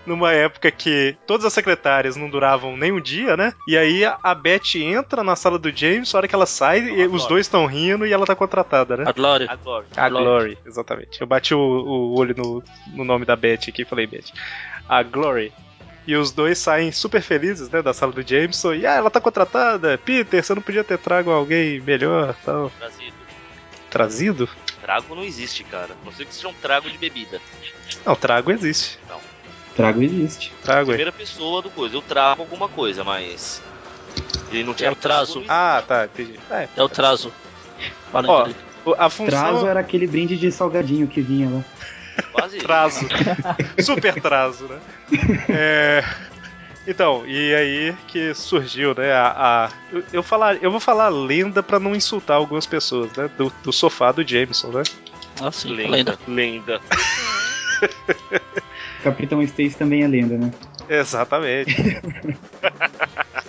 [0.07, 3.53] Numa época que todas as secretárias não duravam nem um dia, né?
[3.68, 6.81] E aí a, a Beth entra na sala do James, a hora que ela sai,
[6.81, 9.05] e os dois estão rindo e ela tá contratada, né?
[9.07, 9.46] A Glória.
[9.51, 9.85] Agora.
[9.94, 10.24] A Glory.
[10.24, 11.20] Glory, exatamente.
[11.20, 14.33] Eu bati o, o olho no, no nome da Beth aqui e falei Beth.
[14.88, 15.53] A Glory.
[16.08, 18.72] E os dois saem super felizes, né, da sala do Jameson.
[18.72, 19.98] E ah, ela tá contratada.
[19.98, 22.70] Peter, você não podia ter trago alguém melhor, tal.
[22.78, 23.12] Trazido.
[23.90, 24.48] Trazido?
[24.80, 25.94] Trago não existe, cara.
[26.02, 27.38] Não sei que seja um trago de bebida.
[28.06, 28.98] Não, trago existe.
[29.76, 30.50] Trago existe.
[30.62, 30.94] Trago é.
[30.94, 31.94] Primeira pessoa do coisa.
[31.96, 33.60] Eu trago alguma coisa, mas.
[34.50, 35.42] Ele não tinha É o trazo.
[35.42, 36.40] trago, não Ah, tá, entendi.
[36.50, 37.30] É, É o trazo.
[38.10, 38.26] Fala
[38.86, 39.26] Ó, a função.
[39.26, 41.64] Trazo era aquele brinde de salgadinho que vinha lá.
[42.33, 42.59] Quase.
[42.59, 43.07] Trazo.
[43.81, 44.78] Super trazo, né?
[45.48, 46.04] É,
[46.87, 49.12] Então, e aí que surgiu, né?
[49.12, 53.28] A, a- eu, eu falar, eu vou falar lenda pra não insultar algumas pessoas, né?
[53.37, 54.83] Do, do sofá do Jameson, né?
[55.40, 55.90] Ah, sim, Lenda.
[55.92, 56.18] lenda.
[56.26, 56.81] Lenda.
[59.04, 60.50] Capitão Stacy também é lenda, né?
[60.88, 61.76] Exatamente.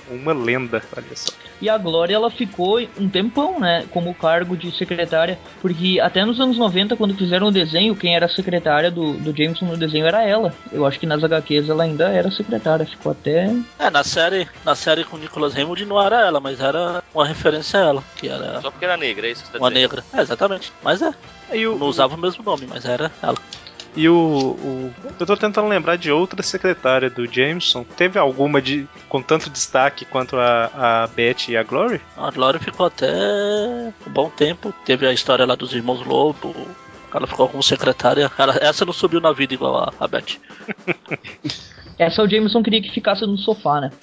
[0.09, 1.31] Uma lenda, olha só.
[1.61, 6.39] E a Glória, ela ficou um tempão, né, como cargo de secretária, porque até nos
[6.39, 10.05] anos 90, quando fizeram o desenho, quem era a secretária do, do Jameson no desenho
[10.05, 10.53] era ela.
[10.71, 13.53] Eu acho que nas HQs ela ainda era secretária, ficou até...
[13.77, 17.25] É, na série, na série com o Nicholas Hammond não era ela, mas era uma
[17.25, 19.69] referência a ela, que era Só porque era negra, é isso que você tá uma
[19.69, 19.81] dizendo.
[19.81, 20.03] negra.
[20.13, 20.71] É, exatamente.
[20.83, 21.13] Mas é,
[21.53, 23.37] E o, não usava o mesmo nome, mas era ela.
[23.95, 27.83] E o, o- Eu tô tentando lembrar de outra secretária do Jameson.
[27.83, 31.99] Teve alguma de com tanto destaque quanto a, a Beth e a Glory?
[32.15, 33.11] A Glória ficou até
[34.07, 34.73] um bom tempo.
[34.85, 36.55] Teve a história lá dos irmãos Lobo.
[37.13, 38.31] Ela ficou como secretária.
[38.37, 40.37] Ela- essa não subiu na vida igual a, a Beth.
[41.97, 43.91] Essa o Jameson queria que ficasse no sofá, né?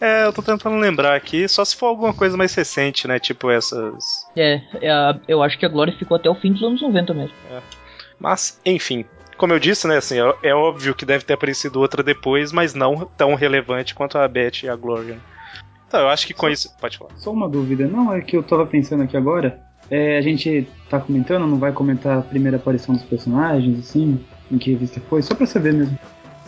[0.00, 3.18] É, eu tô tentando lembrar aqui, só se for alguma coisa mais recente, né?
[3.18, 4.26] Tipo essas.
[4.34, 7.34] É, é eu acho que a Glória ficou até o fim dos anos 90 mesmo.
[8.18, 9.04] Mas, enfim.
[9.36, 12.74] Como eu disse, né, assim, é, é óbvio que deve ter aparecido outra depois, mas
[12.74, 15.18] não tão relevante quanto a Beth e a Gloria.
[15.86, 16.74] Então, eu acho que com isso.
[16.78, 17.10] Pode falar.
[17.16, 19.60] Só uma dúvida, não, é que eu tava pensando aqui agora.
[19.90, 24.58] É, a gente tá comentando, não vai comentar a primeira aparição dos personagens, assim, em
[24.58, 25.98] que revista foi, só pra saber mesmo.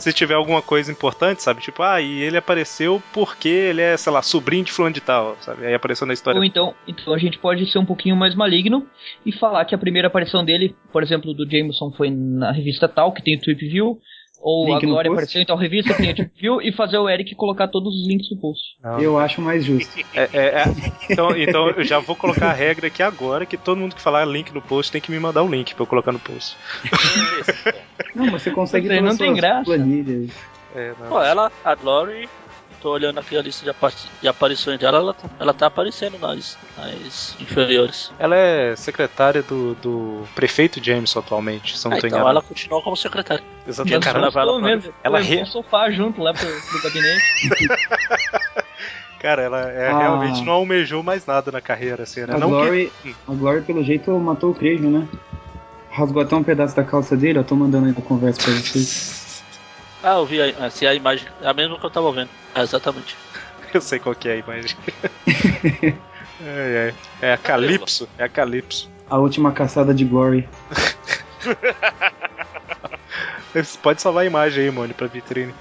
[0.03, 1.61] Se tiver alguma coisa importante, sabe?
[1.61, 5.37] Tipo, ah, e ele apareceu porque ele é, sei lá, sobrinho de fulano de tal,
[5.41, 5.65] sabe?
[5.65, 6.39] Aí apareceu na história.
[6.39, 8.85] Ou então, então a gente pode ser um pouquinho mais maligno
[9.25, 13.13] e falar que a primeira aparição dele, por exemplo, do Jameson foi na revista tal,
[13.13, 14.01] que tem o Trip View,
[14.43, 16.99] ou Link a Glória apareceu em tal revista, que tem o Trip View, e fazer
[16.99, 18.63] o Eric colocar todos os links no post.
[18.83, 18.99] Não.
[18.99, 19.93] Eu acho mais justo.
[20.15, 20.65] É, é, é.
[21.11, 24.25] Então, então eu já vou colocar a regra aqui agora que todo mundo que falar
[24.27, 26.57] link no post tem que me mandar o link pra eu colocar no post.
[28.15, 29.65] Não, mas você consegue Não tem- pelas não tem graça.
[29.65, 30.31] planilhas.
[30.75, 31.09] É, não.
[31.09, 32.29] Pô, ela, a Glory,
[32.83, 36.19] tô olhando aqui a lista de, apa- de aparições dela, ela, tá- ela tá aparecendo
[36.19, 38.11] nas, nas inferiores.
[38.19, 42.97] Ela é secretária do, do prefeito Jameson atualmente, se não Ah, então ela continua como
[42.97, 43.45] secretária.
[43.67, 44.05] Exatamente.
[44.13, 44.93] Levar ela pra- mesmo.
[45.05, 45.47] ela Ela re- re...
[45.47, 47.23] sofá junto lá pro, pro gabinete.
[49.21, 49.99] Cara, ela é, Ah.
[49.99, 52.35] realmente não almejou mais nada na carreira, assim, né?
[52.35, 52.93] A Não que- Glory,
[53.29, 55.07] a Glory, pelo jeito, matou o Craig, né?
[55.93, 59.21] Rasgou até um pedaço da calça dele, eu tô mandando aí na conversa pra vocês.
[60.03, 62.31] Ah, eu vi a, assim, a imagem, é a mesma que eu tava vendo.
[62.55, 63.17] É, exatamente.
[63.73, 64.77] Eu sei qual que é a imagem.
[66.45, 68.07] é, é, é a Calypso.
[68.19, 68.91] É a Calypso.
[69.09, 70.47] A última caçada de Glory.
[73.55, 75.55] Você Pode salvar a imagem aí, mano, pra vitrine.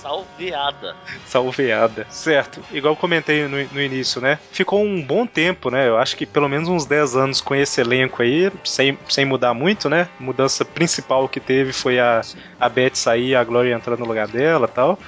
[0.00, 0.96] Salveada.
[1.26, 2.06] Salveada.
[2.08, 2.62] Certo.
[2.72, 4.38] Igual eu comentei no, no início, né?
[4.50, 5.88] Ficou um bom tempo, né?
[5.88, 9.54] Eu acho que pelo menos uns 10 anos com esse elenco aí, sem, sem mudar
[9.54, 10.08] muito, né?
[10.18, 12.22] Mudança principal que teve foi a,
[12.58, 14.98] a Beth sair e a Gloria entrar no lugar dela e tal.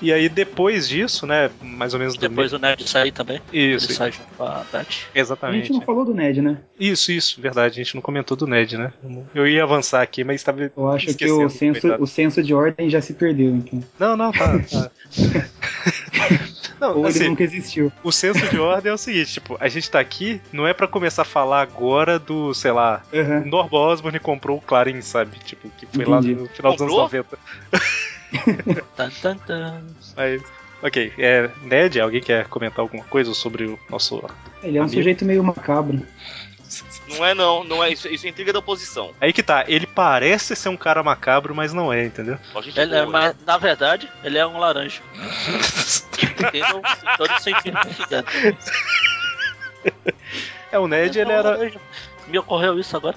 [0.00, 1.50] E aí depois disso, né?
[1.62, 3.40] Mais ou menos do Depois o Ned sair também.
[3.52, 4.78] Isso, Ele sai junto com a Beth.
[4.78, 5.72] A gente exatamente.
[5.72, 6.58] não falou do Ned, né?
[6.78, 7.80] Isso, isso, verdade.
[7.80, 8.92] A gente não comentou do Ned, né?
[9.34, 12.90] Eu ia avançar aqui, mas estava Eu acho que o senso, o senso de ordem
[12.90, 13.82] já se perdeu, então.
[13.98, 14.58] Não, não, tá.
[14.58, 14.90] tá.
[16.80, 17.92] não, Ou ele assim, nunca existiu.
[18.02, 20.88] o senso de ordem é o seguinte, tipo, a gente tá aqui, não é pra
[20.88, 23.02] começar a falar agora do, sei lá.
[23.46, 25.38] Norba Osborn comprou o Clarim, sabe?
[25.44, 27.02] Tipo, que foi lá no final dos anos Comprou?
[27.02, 27.38] 90.
[28.96, 29.82] Tan, tan, tan.
[30.16, 30.42] Mas,
[30.82, 34.22] ok, é, Ned, alguém quer comentar alguma coisa sobre o nosso...
[34.62, 34.96] Ele é um Amigo.
[34.98, 36.00] sujeito meio macabro.
[37.08, 39.12] Não é não, não é isso, isso é intriga da oposição.
[39.20, 42.38] Aí que tá, ele parece ser um cara macabro, mas não é, entendeu?
[42.76, 45.02] Ele é, mas, na verdade, ele é um laranja.
[46.22, 46.82] Entendeu?
[47.18, 47.78] Todo sentido.
[50.72, 51.50] É, o Ned, ele É um era...
[51.50, 51.80] laranja.
[52.26, 53.16] Me ocorreu isso agora.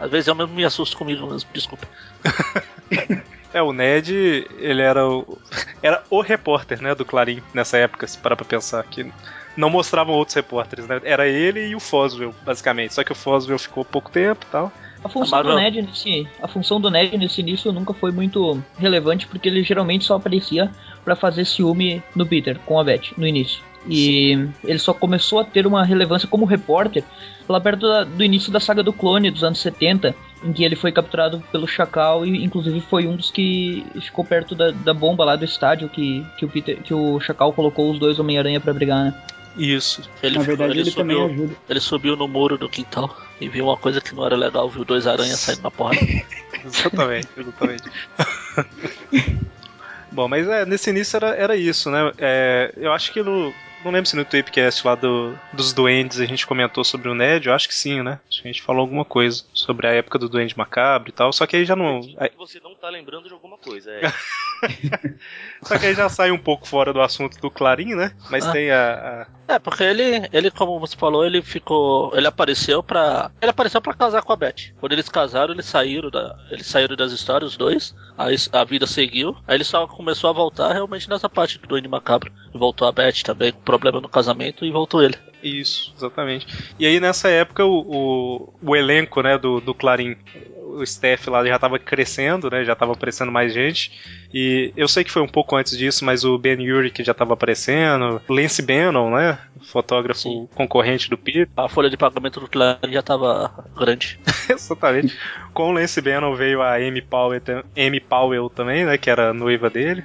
[0.00, 1.86] Às vezes eu mesmo me assusto comigo mesmo, desculpa.
[3.52, 5.38] É, o Ned, ele era o,
[5.82, 9.12] era o repórter, né, do Clarim nessa época, se parar pra pensar, que
[9.56, 11.00] não mostravam outros repórteres, né?
[11.04, 12.94] Era ele e o Foswell, basicamente.
[12.94, 14.72] Só que o Foswell ficou pouco tempo e tal.
[15.02, 19.26] A função do Ned nesse, a função do Ned nesse início nunca foi muito relevante
[19.26, 20.70] porque ele geralmente só aparecia
[21.04, 23.62] pra fazer ciúme no Peter com a Beth no início.
[23.86, 27.02] E ele só começou a ter uma relevância como repórter
[27.48, 30.14] lá perto da- do início da saga do clone dos anos 70,
[30.44, 34.54] em que ele foi capturado pelo Chacal e inclusive foi um dos que ficou perto
[34.54, 37.98] da, da bomba lá do estádio que, que o Peter que o Chacal colocou os
[37.98, 39.14] dois Homem-Aranha pra brigar, né?
[39.56, 40.08] Isso.
[40.22, 41.56] Ele, Na ficou- verdade, ele, também subiu, ajuda.
[41.68, 44.84] ele subiu no muro do quintal e viu uma coisa que não era legal, viu
[44.84, 45.98] dois aranhas saindo na porrada.
[46.64, 47.82] Exatamente, exatamente.
[50.12, 52.12] Bom, mas é, nesse início era, era isso, né?
[52.18, 53.52] É, eu acho que no.
[53.84, 57.46] Não lembro se no Tweepcast lá do, dos Duendes a gente comentou sobre o Ned,
[57.48, 58.20] eu acho que sim, né?
[58.28, 61.32] Acho que a gente falou alguma coisa sobre a época do Duende Macabro e tal,
[61.32, 62.00] só que aí já não.
[62.02, 63.90] Que você não tá lembrando de alguma coisa.
[63.90, 64.02] É.
[65.62, 68.14] Só que aí já sai um pouco fora do assunto do Clarim, né?
[68.30, 68.52] Mas Ah.
[68.52, 72.16] tem a, a- É, porque ele, ele, como você falou, ele ficou.
[72.16, 73.32] Ele apareceu pra.
[73.42, 74.72] Ele apareceu pra casar com a Beth.
[74.78, 76.38] Quando eles casaram, eles saíram da.
[76.52, 77.92] Eles saíram das histórias, os dois.
[78.16, 79.36] Aí a vida seguiu.
[79.48, 82.30] Aí ele só começou a voltar realmente nessa parte do Duende Macabro.
[82.54, 85.16] Voltou a Beth também, com problema no casamento, e voltou ele.
[85.42, 86.46] Isso, exatamente.
[86.78, 90.16] E aí nessa época o, o, o elenco né, do, do Clarim,
[90.78, 92.64] o staff lá já estava crescendo, né?
[92.64, 93.92] Já estava aparecendo mais gente.
[94.32, 97.34] E eu sei que foi um pouco antes disso, mas o Ben Urich já estava
[97.34, 98.20] aparecendo.
[98.28, 99.38] Lance Bannon, né?
[99.62, 100.48] Fotógrafo Sim.
[100.54, 101.48] concorrente do Peter.
[101.56, 104.18] A folha de pagamento do Clarim já tava grande.
[104.48, 105.16] Exatamente.
[105.52, 107.40] Com o Lance Bannon veio a Amy Powell,
[107.76, 108.96] Amy Powell também, né?
[108.96, 110.04] Que era a noiva dele.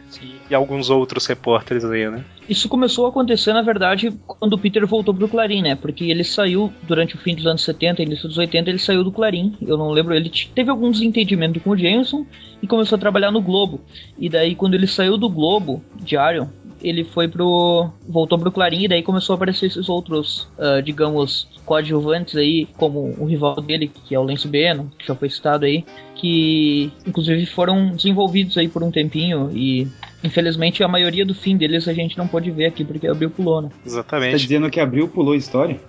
[0.50, 2.24] E alguns outros repórteres aí, né?
[2.48, 5.76] Isso começou a acontecer, na verdade, quando o Peter voltou pro Clarim, né?
[5.76, 9.04] Porque ele saiu durante o fim dos anos 70 e início dos 80, ele saiu
[9.04, 9.56] do Clarim.
[9.62, 12.26] Eu não lembro, ele teve algum desentendimento com o Jameson
[12.62, 13.82] e começou a trabalhar no Globo.
[14.18, 16.50] E daí, quando ele saiu do Globo Diário,
[16.86, 17.90] ele foi pro.
[18.08, 23.16] voltou pro Clarim e daí começou a aparecer esses outros, uh, digamos, coadjuvantes aí, como
[23.18, 27.44] o rival dele, que é o Lance Bannon, que já foi citado aí, que inclusive
[27.48, 29.88] foram desenvolvidos aí por um tempinho e
[30.26, 33.62] infelizmente a maioria do fim deles a gente não pode ver aqui porque abriu pulou,
[33.62, 33.70] né?
[33.86, 34.32] Exatamente.
[34.32, 35.80] Tá dizendo que abriu pulou a história?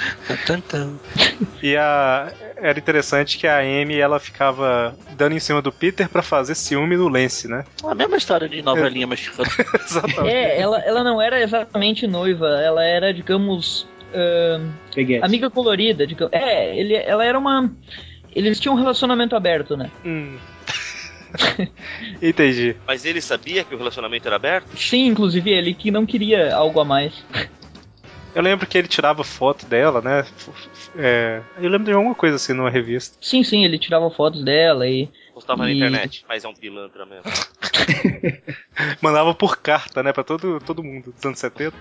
[1.62, 6.22] e a era interessante que a Amy ela ficava dando em cima do Peter para
[6.22, 7.64] fazer ciúme no Lance, né?
[7.84, 9.48] A mesma história de novelinha mexicana.
[9.74, 10.28] exatamente.
[10.28, 16.06] É, ela, ela não era exatamente noiva, ela era, digamos, uh, amiga colorida.
[16.06, 16.32] Digamos.
[16.32, 17.72] É, ele, ela era uma.
[18.34, 19.90] Eles tinham um relacionamento aberto, né?
[20.04, 20.36] Hum.
[22.20, 22.76] Entendi.
[22.86, 24.76] Mas ele sabia que o relacionamento era aberto?
[24.76, 27.24] Sim, inclusive ele que não queria algo a mais.
[28.32, 30.24] Eu lembro que ele tirava foto dela, né?
[30.96, 33.16] É, eu lembro de alguma coisa assim numa revista.
[33.20, 35.08] Sim, sim, ele tirava fotos dela e.
[35.34, 35.66] Postava e...
[35.66, 37.24] na internet, mas é um pilantra mesmo.
[39.02, 40.12] Mandava por carta, né?
[40.12, 41.76] Pra todo, todo mundo dos anos 70.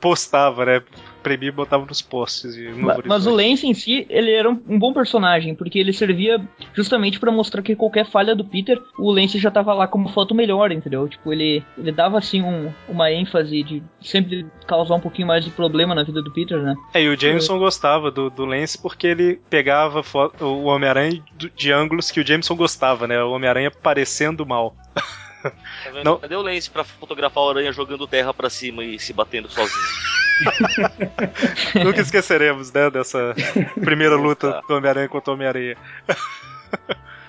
[0.00, 0.82] Postava, né?
[1.22, 2.54] Premia e botava nos posts.
[2.76, 6.40] Mas, mas, o Lance em si, ele era um, um bom personagem, porque ele servia
[6.74, 10.12] justamente para mostrar que qualquer falha do Peter, o Lance já tava lá com uma
[10.12, 11.08] foto melhor, entendeu?
[11.08, 15.50] Tipo, ele, ele dava assim um, uma ênfase de sempre causar um pouquinho mais de
[15.50, 16.74] problema na vida do Peter, né?
[16.92, 17.58] É, e o Jameson é.
[17.58, 20.02] gostava do, do Lance porque ele pegava
[20.40, 21.22] o Homem-Aranha
[21.56, 23.22] de ângulos que o Jameson gostava, né?
[23.22, 24.76] O Homem-Aranha parecendo mal.
[25.50, 26.18] Tá Não.
[26.18, 29.86] Cadê o lens pra fotografar a aranha jogando terra pra cima e se batendo sozinho?
[31.84, 33.34] Nunca esqueceremos, né, dessa
[33.82, 35.76] primeira luta do Homem-Aranha contra o Homem-Aranha.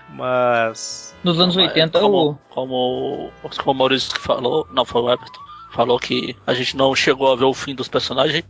[0.09, 1.15] Mas.
[1.23, 2.35] Nos anos 80, como, o...
[2.49, 5.41] como, como o Maurício falou, não foi o Everton,
[5.75, 8.43] falou que a gente não chegou a ver o fim dos personagens.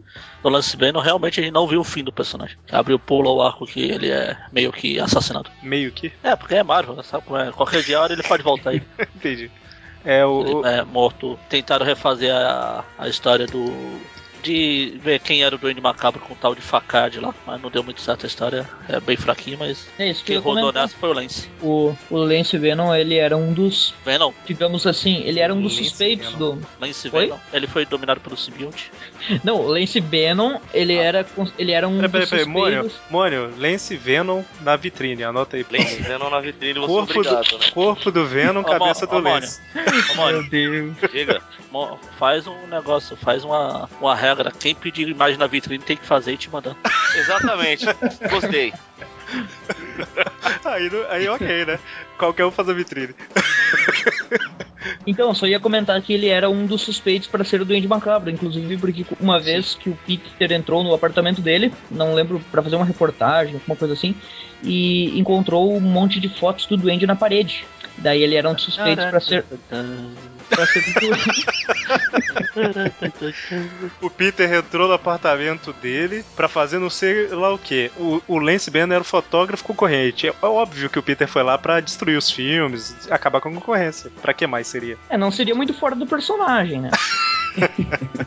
[0.44, 2.56] No Lance Bannon, realmente a gente não viu o fim do personagem.
[2.72, 5.50] Abriu pulo ao arco que ele é meio que assassinado.
[5.64, 6.14] Meio que?
[6.24, 7.26] É, porque é Marvel, sabe?
[7.36, 7.52] É?
[7.52, 8.84] Qualquer dia ele pode voltar aí.
[9.16, 9.50] Entendi.
[10.04, 10.60] É o.
[10.64, 11.40] Ele é morto.
[11.50, 13.66] Tentaram refazer a, a história do
[14.46, 17.72] de ver quem era o Duende Macabro com o tal de Facade lá, mas não
[17.72, 20.96] deu muito certo a história, é bem fraquinho, mas é isso que quem rodou nessa
[20.96, 21.50] foi o Lance.
[21.62, 24.32] O, o Lance Venom, ele era um dos, Venom?
[24.46, 26.58] digamos assim, ele era um dos Lance suspeitos Venom.
[26.58, 26.68] do...
[26.80, 27.26] Lance foi?
[27.26, 28.92] Venom, ele foi dominado pelo simbionte.
[29.44, 31.04] Não, o Lance Venom, ele ah.
[31.04, 31.26] era
[31.58, 32.94] ele era um pera, pera, dos pera, suspeitos...
[33.10, 35.66] Mônio, Lance Venom na vitrine, anota aí.
[35.72, 37.72] Lance Venom na vitrine, você corpo obrigado, do, né?
[37.74, 39.60] Corpo do Venom, cabeça do Lance.
[40.16, 40.96] Meu Deus.
[41.12, 41.42] Diga,
[42.18, 44.52] faz um negócio, faz uma, uma regra.
[44.52, 46.76] Quem pedir imagem na vitrine tem que fazer e te mandar.
[47.16, 47.86] Exatamente.
[48.30, 48.74] Gostei.
[50.66, 51.80] aí, aí ok, né?
[52.18, 53.16] Qualquer um faz a vitrine.
[55.08, 58.30] Então, só ia comentar que ele era um dos suspeitos para ser o Duende Macabro,
[58.30, 62.76] inclusive porque uma vez que o Peter entrou no apartamento dele, não lembro, para fazer
[62.76, 64.16] uma reportagem, alguma coisa assim,
[64.64, 67.66] e encontrou um monte de fotos do Duende na parede.
[67.98, 70.35] Daí ele era um dos suspeitos para ser pra ser
[74.02, 77.92] o Peter entrou no apartamento dele para fazer não sei lá o que.
[77.98, 80.28] O, o Lance Banner era o fotógrafo concorrente.
[80.28, 84.12] É óbvio que o Peter foi lá para destruir os filmes, acabar com a concorrência.
[84.22, 84.98] Para que mais seria?
[85.10, 86.92] É, não seria muito fora do personagem, né?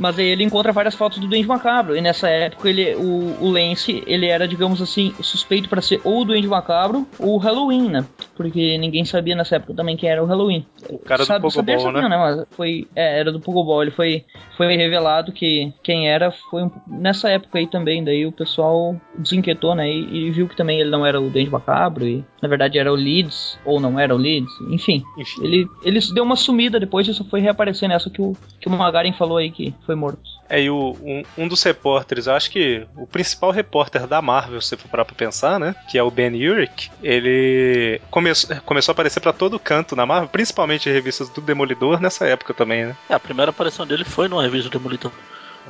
[0.00, 1.94] Mas aí ele encontra várias fotos do Duende Macabro.
[1.94, 6.22] E nessa época ele, o, o Lance ele era, digamos assim, suspeito para ser ou
[6.22, 8.06] o Duende Macabro ou o Halloween, né?
[8.34, 10.64] Porque ninguém sabia nessa época também quem era o Halloween.
[10.88, 12.08] O cara Sabe, do Pogobol, sabia, né?
[12.08, 12.16] né?
[12.16, 13.82] Mas foi, é, era do Pogobol.
[13.82, 14.24] Ele foi,
[14.56, 18.02] foi revelado que quem era foi um, nessa época aí também.
[18.02, 19.86] Daí o pessoal desinquietou, né?
[19.86, 22.06] E, e, viu que também ele não era o Duende Macabro.
[22.06, 24.50] E na verdade era o Leeds, ou não era o Leeds.
[24.70, 25.44] Enfim, Enfim.
[25.44, 28.70] Ele, ele deu uma sumida depois e só foi reaparecer nessa que o, que o
[28.70, 30.20] Magaren falou aí que foi morto.
[30.48, 34.60] É, e o, um, um, dos repórteres, eu acho que o principal repórter da Marvel,
[34.60, 35.74] se for parar pra pensar, né?
[35.88, 38.30] Que é o Ben Urich, ele come,
[38.64, 42.52] começou a aparecer para todo canto na Marvel, principalmente em revistas do Demolidor nessa época
[42.52, 42.96] também, né?
[43.08, 45.12] É, a primeira aparição dele foi numa revista do Demolidor.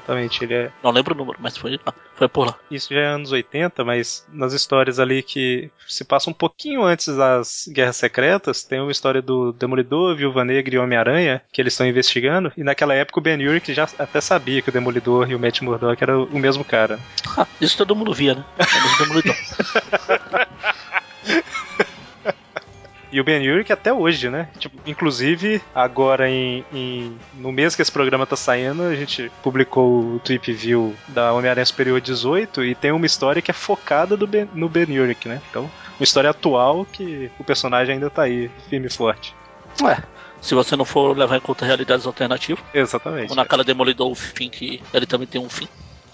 [0.01, 0.73] Exatamente, ele é.
[0.83, 2.55] Não lembro o número, mas foi, ah, foi por lá.
[2.71, 7.15] Isso já é anos 80, mas nas histórias ali que se passam um pouquinho antes
[7.15, 11.87] das Guerras Secretas, tem uma história do Demolidor, Viúva Negra e Homem-Aranha, que eles estão
[11.87, 15.39] investigando, e naquela época o Ben Urich já até sabia que o Demolidor e o
[15.39, 16.99] Matt Murdock eram o mesmo cara.
[17.37, 18.45] Ah, isso todo mundo via, né?
[18.59, 19.37] É o Demolidor.
[23.13, 24.49] E o Ben Urich até hoje, né?
[24.59, 30.15] Tipo, inclusive, agora em, em, no mês que esse programa tá saindo, a gente publicou
[30.15, 34.49] o Trip View da Homem-Aranha Superior 18 e tem uma história que é focada ben,
[34.55, 35.43] no Ben Urich, né?
[35.51, 39.35] Então, uma história atual que o personagem ainda tá aí, firme e forte.
[39.83, 40.03] Ué,
[40.41, 42.65] Se você não for levar em conta realidades alternativas.
[42.73, 43.31] Exatamente.
[43.31, 45.69] Ou naquela Demolidor o fim, que ele também tem um fim.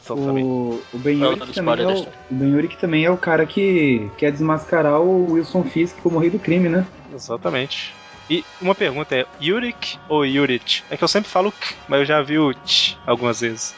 [0.09, 5.01] O, o Ben Urich também, é o, Ben também é o cara que quer desmascarar
[5.01, 6.87] o Wilson Fisk como rei do crime, né?
[7.12, 7.95] Exatamente.
[8.29, 10.85] E uma pergunta é Yurik ou Yurit?
[10.90, 13.75] É que eu sempre falo k, mas eu já vi o t algumas vezes.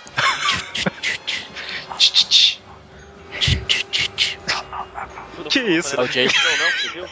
[5.51, 5.99] Que isso?
[5.99, 6.37] É o Jason.
[6.37, 7.09] Não, não?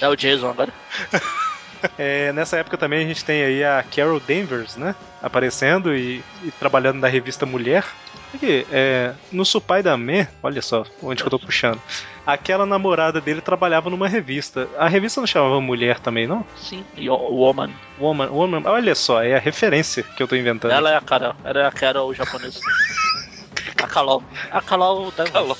[0.00, 0.72] É o Jason agora.
[1.98, 4.94] É, nessa época também a gente tem aí a Carol Danvers, né?
[5.20, 7.84] Aparecendo e, e trabalhando na revista Mulher.
[8.34, 11.80] Aqui, é, no Supai da Man, olha só onde que eu tô puxando.
[12.26, 14.68] Aquela namorada dele trabalhava numa revista.
[14.78, 16.44] A revista não chamava Mulher também, não?
[16.56, 16.84] Sim.
[16.96, 17.70] E o Woman.
[18.00, 18.62] Woman, Woman.
[18.64, 20.70] Olha só, é a referência que eu tô inventando.
[20.70, 21.36] Ela é a cara.
[21.44, 22.60] Ela é a Carol japonesa.
[23.82, 24.22] A Kalol.
[24.50, 25.58] A Kalol da Kalol.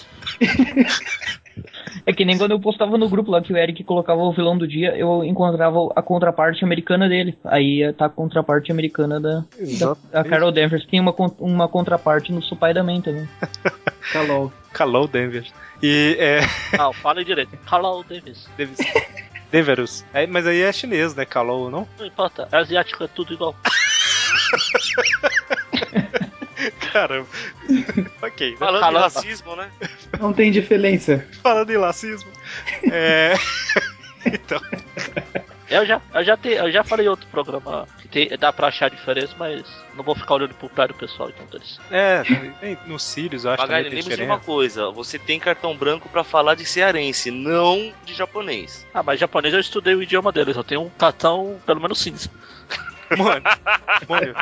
[2.06, 4.56] É que nem quando eu postava no grupo lá que o Eric colocava o vilão
[4.56, 7.36] do dia, eu encontrava a contraparte americana dele.
[7.44, 9.44] Aí tá a contraparte americana da,
[9.78, 10.86] da, da Carol Danvers.
[10.86, 13.28] Tem uma, uma contraparte no Spider-Man também.
[14.12, 14.52] Calol.
[14.72, 15.52] Calou Danvers.
[15.82, 16.40] E é.
[16.76, 17.56] Não, fala direito.
[17.66, 18.48] Kalol Davis.
[18.56, 18.78] Davis.
[19.50, 20.04] Deverus.
[20.14, 21.26] É, mas aí é chinês, né?
[21.26, 21.86] Calou, não?
[21.98, 22.48] Não importa.
[22.50, 23.54] Asiático é tudo igual.
[26.92, 27.28] Caramba.
[28.20, 28.50] ok.
[28.50, 28.56] né?
[28.58, 29.70] Falando Fala- de racismo, né?
[30.20, 31.26] Não tem diferença.
[31.42, 32.30] Falando em racismo.
[32.90, 33.32] É.
[34.26, 34.60] então.
[35.70, 38.66] Eu já, eu já, te, eu já falei em outro programa que tem, dá pra
[38.66, 39.64] achar diferença, mas
[39.94, 41.80] não vou ficar olhando pro pé do pessoal, então deles.
[41.90, 42.22] É,
[42.86, 46.22] no Sirius, eu acho também tem lembre-se de uma coisa: você tem cartão branco pra
[46.22, 48.86] falar de cearense, não de japonês.
[48.92, 52.28] Ah, mas japonês eu estudei o idioma deles, eu tenho um cartão pelo menos cinza.
[53.16, 53.42] Mano,
[54.08, 54.34] Mônio,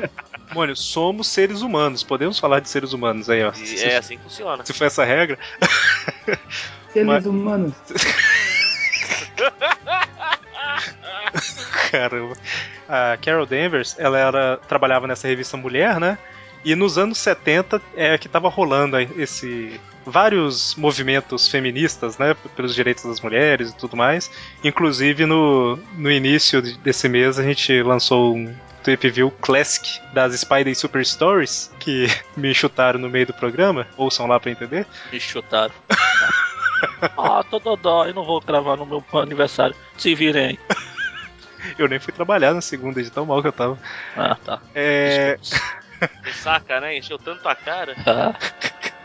[0.53, 2.03] Mônio, somos seres humanos.
[2.03, 3.53] Podemos falar de seres humanos aí, ó.
[3.57, 4.65] E é assim que funciona.
[4.65, 5.39] Se for essa regra.
[6.93, 7.75] Seres Mas- humanos.
[11.91, 12.35] Caramba.
[12.89, 16.19] A Carol Danvers, ela era, trabalhava nessa revista Mulher, né?
[16.65, 23.05] E nos anos 70 é que tava rolando esse vários movimentos feministas, né, pelos direitos
[23.05, 24.31] das mulheres e tudo mais.
[24.65, 30.39] Inclusive no, no início de- desse mês a gente lançou um Trip View Classic das
[30.41, 32.07] Spider Super Stories que
[32.37, 33.87] me chutaram no meio do programa.
[33.97, 34.87] Ouçam lá pra entender.
[35.13, 35.75] Me chutaram.
[37.17, 39.77] ah, tô dodó, eu não vou gravar no meu aniversário.
[39.97, 40.59] Se virem.
[41.79, 43.79] Eu nem fui trabalhar na segunda de tão mal que eu tava.
[44.17, 44.61] Ah, tá.
[44.75, 45.39] É,
[46.33, 46.97] Saca, né?
[46.97, 47.95] Encheu tanto a cara.
[48.07, 48.35] Ah,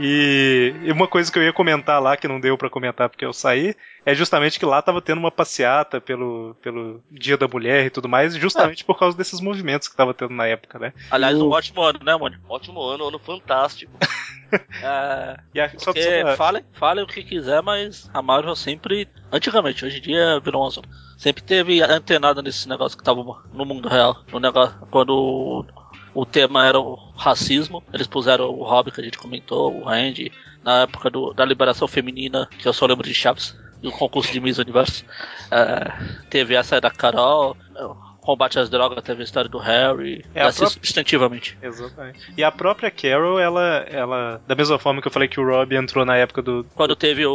[0.00, 3.24] E, e uma coisa que eu ia comentar lá, que não deu pra comentar porque
[3.24, 3.74] eu saí,
[4.06, 8.08] é justamente que lá tava tendo uma passeata pelo, pelo Dia da Mulher e tudo
[8.08, 10.92] mais, justamente por causa desses movimentos que tava tendo na época, né?
[11.10, 12.38] aliás, um ótimo ano, né, mano?
[12.48, 13.92] Ótimo ano, ano fantástico.
[14.82, 19.06] É, E a, só, porque só falem, falem o que quiser, mas a Marvel sempre,
[19.30, 20.88] antigamente, hoje em dia virou uma zona.
[21.18, 23.22] Sempre teve antenada nesse negócio que tava
[23.52, 24.24] no mundo real.
[24.32, 25.66] No negócio, quando
[26.14, 29.84] o, o tema era o racismo, eles puseram o Robin que a gente comentou, o
[29.84, 30.32] Randy,
[30.64, 34.40] na época do- da liberação feminina, que eu só lembro de Chaves, do concurso de
[34.40, 35.04] Miss Universo.
[35.50, 35.92] É,
[36.28, 40.58] teve essa da Carol, é, combate às drogas, teve a história do Harry, É, assim
[40.58, 41.56] própria- substantivamente.
[41.62, 42.34] Exatamente.
[42.36, 44.40] E a própria Carol, ela, ela.
[44.46, 46.66] Da mesma forma que eu falei que o Rob entrou na época do.
[46.74, 47.30] Quando teve o,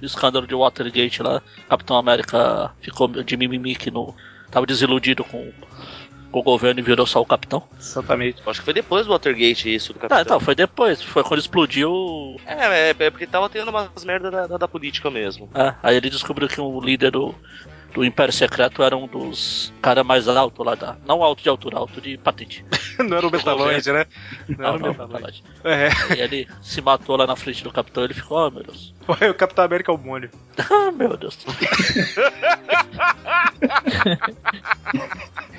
[0.00, 4.12] o escândalo de Watergate lá, Capitão América ficou de mimimi que no,
[4.50, 5.52] tava desiludido com,
[6.32, 7.62] com o governo e virou só o capitão.
[7.78, 8.42] Exatamente.
[8.46, 10.22] Acho que foi depois do Watergate isso do Tá, Capitão.
[10.22, 12.36] então, foi depois, foi quando explodiu.
[12.46, 15.48] É, é, é porque tava tendo umas merda da, da- da política mesmo.
[15.54, 17.34] é, aí ele descobriu que o líder do,
[17.94, 20.96] do Império Secreto era um dos caras mais altos lá da.
[21.06, 22.64] Não alto de altura, alto de patente.
[22.98, 24.06] não era o Metaloid, né?
[24.48, 25.44] Não Não, era o Metaloid.
[25.64, 28.62] É, Aí ele se matou lá na frente do capitão e ele ficou, oh meu
[28.62, 28.94] Deus.
[29.04, 30.30] Foi o Capitão América ao Mônio.
[30.58, 31.38] Ah, meu Deus.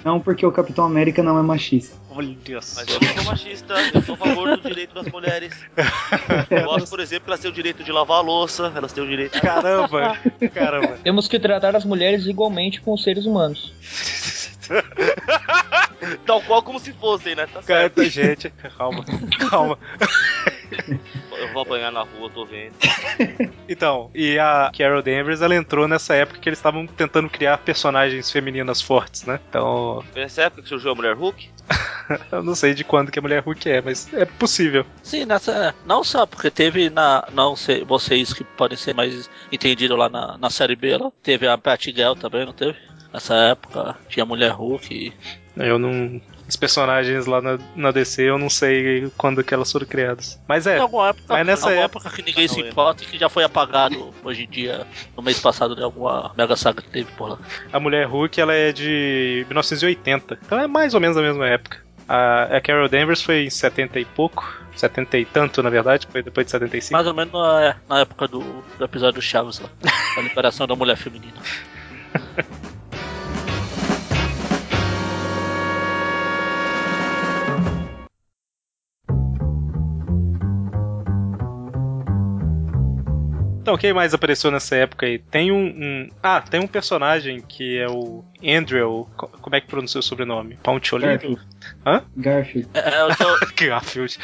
[0.03, 1.95] Não porque o Capitão América não é machista.
[2.09, 2.81] Olha só.
[2.81, 5.53] Mas eu não sou machista, eu sou a favor do direito das mulheres.
[6.49, 9.03] Eu gosto, por exemplo, que elas têm o direito de lavar a louça, elas têm
[9.03, 9.39] o direito.
[9.41, 10.17] Caramba,
[10.53, 10.97] caramba.
[11.03, 13.73] Temos que tratar as mulheres igualmente com os seres humanos.
[16.25, 17.47] Tal qual como se fossem, né?
[17.47, 18.03] Tá Cara, certo.
[18.03, 19.05] gente, calma,
[19.49, 19.77] calma.
[21.39, 22.73] Eu vou apanhar na rua, tô vendo.
[23.67, 28.29] Então, e a Carol Danvers, ela entrou nessa época que eles estavam tentando criar personagens
[28.29, 29.39] femininas fortes, né?
[29.49, 31.49] Então, Foi nessa época que surgiu a Mulher Hulk?
[32.31, 34.85] eu não sei de quando que a Mulher Hulk é, mas é possível.
[35.01, 35.73] Sim, nessa.
[35.85, 37.25] Não só, porque teve na.
[37.31, 41.47] Não sei, vocês que podem ser mais entendidos lá na, na série B, lá, teve
[41.47, 42.77] a Batgirl também, não teve?
[43.13, 44.93] Nessa época tinha a Mulher Hulk.
[44.93, 45.13] e-
[45.55, 49.85] Eu não, os personagens lá na, na DC, eu não sei quando que elas foram
[49.87, 50.39] criadas.
[50.47, 52.69] Mas é, alguma época, mas nessa época- época que ninguém se Não, é.
[52.69, 54.85] importa e que já foi apagado hoje em dia,
[55.15, 57.37] no mês passado, de alguma mega saga que teve por lá.
[57.71, 60.39] a Mulher Hulk ela é de 1980.
[60.45, 61.77] Então é mais ou menos a mesma época.
[62.07, 64.61] A, a Carol Danvers foi em 70 e pouco.
[64.75, 66.91] 70 e tanto, na verdade, foi depois de 75.
[66.93, 68.39] Mais ou menos na, na época do,
[68.77, 69.69] do episódio do Chaves lá.
[70.17, 71.37] A liberação da mulher feminina.
[83.63, 85.17] Então, quem mais apareceu nessa época aí?
[85.19, 89.07] Tem um, um- Ah, tem um personagem que é o Andrew.
[89.15, 90.57] co- Como é que pronuncia o sobrenome?
[90.61, 91.11] Pauncholino?
[91.13, 91.41] Garfield.
[91.85, 92.01] Hã?
[92.13, 92.69] Garfield.
[92.73, 94.19] É, é, eu, tô, Garfield.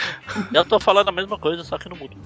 [0.53, 2.17] eu tô falando a mesma coisa, só que no mudo.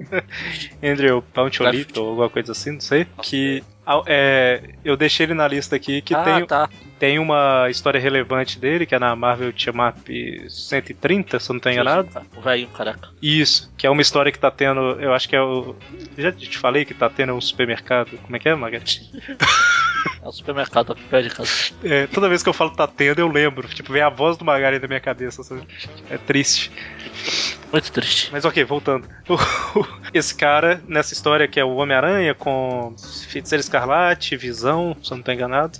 [0.82, 3.06] Andrew Pauncholito, ou alguma coisa assim, não sei.
[3.22, 3.62] Que.
[4.06, 6.70] é, eu deixei ele na lista aqui que ah, tem, tá.
[6.98, 11.60] Tem uma história relevante dele, que é na Marvel Team Up 130, se eu não
[11.60, 12.08] tô enganado.
[12.36, 13.08] O velho, caraca.
[13.20, 14.80] Isso, que é uma história que tá tendo.
[15.00, 15.76] Eu acho que é o.
[16.16, 18.16] Já te falei que tá tendo um supermercado.
[18.18, 19.00] Como é que é, Magat?
[20.22, 21.50] É o supermercado aqui perto de casa.
[21.84, 23.68] É, toda vez que eu falo tá tendo, eu lembro.
[23.68, 25.42] Tipo, vem a voz do Magari na minha cabeça.
[25.42, 25.62] sabe?
[26.10, 26.70] É triste.
[27.72, 28.28] Muito triste.
[28.32, 29.08] Mas ok, voltando.
[30.12, 32.94] Esse cara, nessa história que é o Homem-Aranha com
[33.28, 35.78] Feiticeiro Escarlate, Visão, se eu não tô enganado.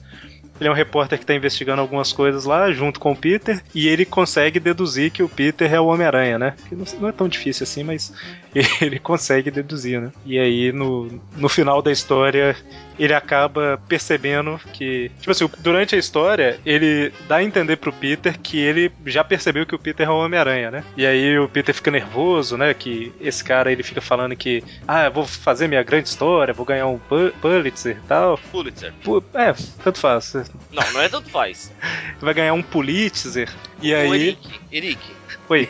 [0.58, 3.88] Ele é um repórter que está investigando algumas coisas lá, junto com o Peter, e
[3.88, 6.54] ele consegue deduzir que o Peter é o Homem-Aranha, né?
[6.68, 8.12] Que não, é tão difícil assim, mas
[8.80, 10.10] ele consegue deduzir, né?
[10.24, 12.56] E aí, no, no final da história,
[12.98, 15.10] ele acaba percebendo que.
[15.20, 19.66] Tipo assim, durante a história, ele dá a entender pro Peter que ele já percebeu
[19.66, 20.84] que o Peter é o Homem-Aranha, né?
[20.96, 22.72] E aí o Peter fica nervoso, né?
[22.74, 26.66] Que esse cara ele fica falando que, ah, eu vou fazer minha grande história, vou
[26.66, 28.38] ganhar um Pu- Pulitzer e tal.
[28.50, 28.92] Pulitzer.
[29.04, 30.32] Pu- É, tanto faz.
[30.72, 31.72] Não, não é tanto faz.
[32.20, 33.48] Vai ganhar um Pulitzer.
[33.82, 34.28] E Ô, aí.
[34.28, 35.00] Eric, Eric,
[35.48, 35.68] Oi.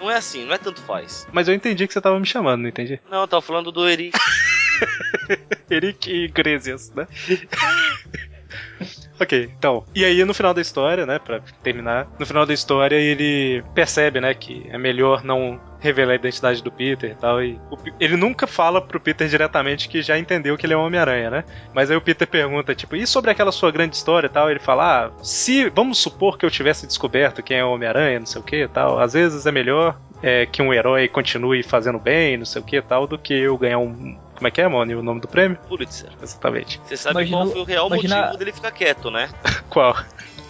[0.00, 1.26] não é assim, não é tanto faz.
[1.32, 3.00] Mas eu entendi que você tava me chamando, não entendi?
[3.10, 4.16] Não, eu tava falando do Eric.
[5.70, 7.06] Eric Iglesias, né?
[9.20, 9.84] ok, então.
[9.94, 14.20] E aí no final da história, né, pra terminar, no final da história ele percebe,
[14.20, 17.42] né, que é melhor não revelar a identidade do Peter e tal.
[17.42, 20.84] E o ele nunca fala pro Peter diretamente que já entendeu que ele é o
[20.84, 21.44] Homem-Aranha, né?
[21.72, 24.50] Mas aí o Peter pergunta, tipo, e sobre aquela sua grande história e tal?
[24.50, 28.26] Ele fala, ah, se vamos supor que eu tivesse descoberto quem é o Homem-Aranha, não
[28.26, 31.98] sei o que e tal, às vezes é melhor é, que um herói continue fazendo
[31.98, 34.18] bem, não sei o que e tal, do que eu ganhar um.
[34.36, 35.58] Como é que é, Moni, o nome do prêmio?
[35.68, 36.10] Pulitzer.
[36.22, 36.80] Exatamente.
[36.84, 39.30] Você sabe Imagina- qual foi o real imagina- motivo dele ficar quieto, né?
[39.70, 39.96] Qual?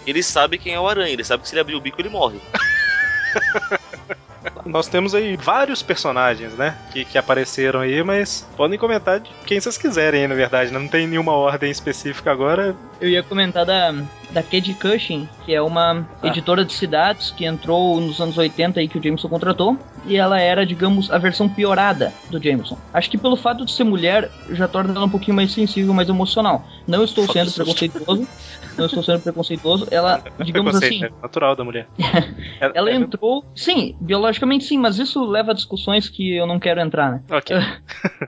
[0.05, 2.09] Ele sabe quem é o Aranha, ele sabe que se ele abrir o bico ele
[2.09, 2.39] morre.
[4.65, 6.75] Nós temos aí vários personagens, né?
[6.91, 10.71] Que, que apareceram aí, mas podem comentar de quem vocês quiserem aí, na verdade.
[10.71, 10.79] né?
[10.79, 12.75] Não tem nenhuma ordem específica agora.
[12.99, 13.91] Eu ia comentar da,
[14.31, 16.27] da Kate Cushing, que é uma Ah.
[16.27, 19.77] editora de cidades que entrou nos anos 80 aí que o Jameson contratou.
[20.05, 22.77] E ela era, digamos, a versão piorada do Jameson.
[22.93, 26.07] Acho que pelo fato de ser mulher, já torna ela um pouquinho mais sensível, mais
[26.07, 26.65] emocional.
[26.87, 28.27] Não estou Só sendo preconceituoso.
[28.77, 29.87] Não estou sendo preconceituoso.
[29.91, 31.87] Ela, digamos Preconceito, assim, é natural da mulher.
[32.73, 33.43] ela É- entrou.
[33.53, 37.23] Sim, biologicamente sim, mas isso leva a discussões que eu não quero entrar, né?
[37.29, 37.55] Ok.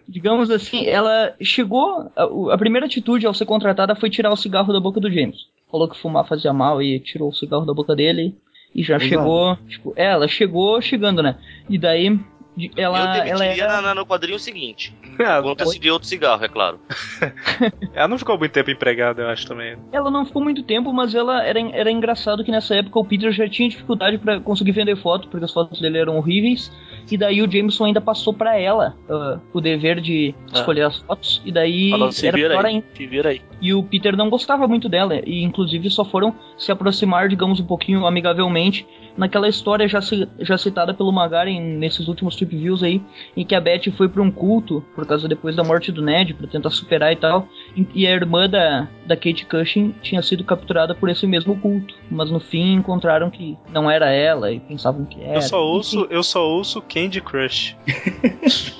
[0.07, 2.11] digamos assim, ela chegou.
[2.15, 5.37] A, a primeira atitude ao ser contratada foi tirar o cigarro da boca do James.
[5.71, 8.35] Falou que fumar fazia mal e tirou o cigarro da boca dele.
[8.75, 9.09] E já Exato.
[9.09, 9.55] chegou.
[9.67, 11.37] Tipo, é, ela chegou chegando, né?
[11.69, 12.19] E daí.
[12.59, 14.93] De- Ela, eu ela era- na- no quadrinho seguinte.
[15.21, 16.79] Ah, Quando conseguir outro cigarro, é claro.
[17.93, 19.75] ela não ficou muito tempo empregada, eu acho também.
[19.91, 23.29] Ela não ficou muito tempo, mas ela era, era engraçado que nessa época o Peter
[23.33, 26.71] já tinha dificuldade pra conseguir vender foto, porque as fotos dele eram horríveis.
[27.11, 30.59] E daí o Jameson ainda passou pra ela ah, o dever de Ah.
[30.59, 31.41] escolher as fotos.
[31.43, 32.85] E daí Falando, se era vira pior aí, ainda.
[32.93, 33.41] se vira aí.
[33.61, 37.65] E o Peter não gostava muito dela, e inclusive só foram se aproximar, digamos, um
[37.65, 38.87] pouquinho amigavelmente
[39.17, 39.99] naquela história já,
[40.39, 43.01] já citada pelo Magaren nesses últimos trip views aí,
[43.35, 46.33] em que a Beth foi pra um culto, por causa depois da morte do Ned,
[46.33, 47.47] pra tentar superar e tal,
[47.95, 52.31] e- a irmã da, da Kate Cushing tinha sido capturada por esse mesmo culto, mas
[52.31, 55.35] no fim encontraram que não era ela e pensavam que era.
[55.35, 57.75] Eu só ouço, eu só ouço Candy Crush.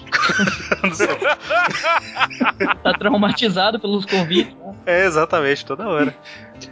[2.84, 4.54] Tá traumatizado pelos convites.
[4.56, 4.74] né?
[4.86, 6.16] é, exatamente, toda hora.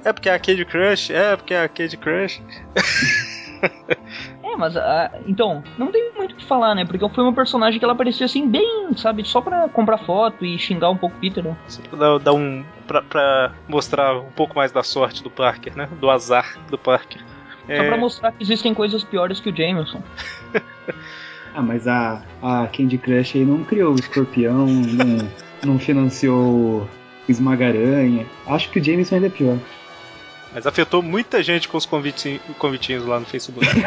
[0.04, 2.42] É porque é a Candy Crush, é porque é a Candy Crush.
[4.44, 6.86] É, mas ah, então, não tem muito o que falar, né?
[6.86, 10.58] Porque foi uma personagem que ela aparecia assim, bem, sabe, só pra comprar foto e
[10.58, 11.56] xingar um pouco o Peter, né?
[11.68, 12.64] Só pra dar, dar um.
[12.88, 15.90] Pra, pra mostrar um pouco mais da sorte do Parker, né?
[16.00, 17.22] Do azar do Parker.
[17.66, 20.02] Só É, pra mostrar que existem coisas piores que o Jameson.
[21.58, 25.28] Ah, mas a, a Candy Crush aí não criou o escorpião, não,
[25.66, 26.88] não financiou o
[27.28, 28.28] Esmagaranha.
[28.46, 29.58] Acho que o Jameson ainda é pior.
[30.54, 33.68] Mas afetou muita gente com os convitinhos, convitinhos lá no Facebook.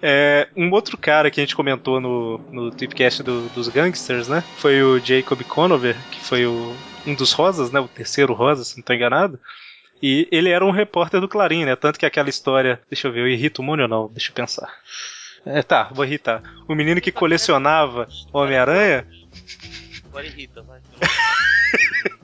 [0.00, 4.44] É, um outro cara que a gente comentou no, no Tweepcast do, dos Gangsters, né?
[4.58, 6.72] Foi o Jacob Conover, que foi o,
[7.06, 7.80] um dos Rosas, né?
[7.80, 9.40] O terceiro Rosa, se não estou enganado.
[10.00, 11.74] E ele era um repórter do Clarim, né?
[11.74, 12.80] Tanto que aquela história.
[12.88, 14.08] Deixa eu ver, eu irrito o Mônio ou não?
[14.08, 14.72] Deixa eu pensar.
[15.44, 16.42] É, tá, vou irritar.
[16.68, 19.04] O menino que colecionava Homem-Aranha.
[20.04, 20.80] Agora irrita, vai.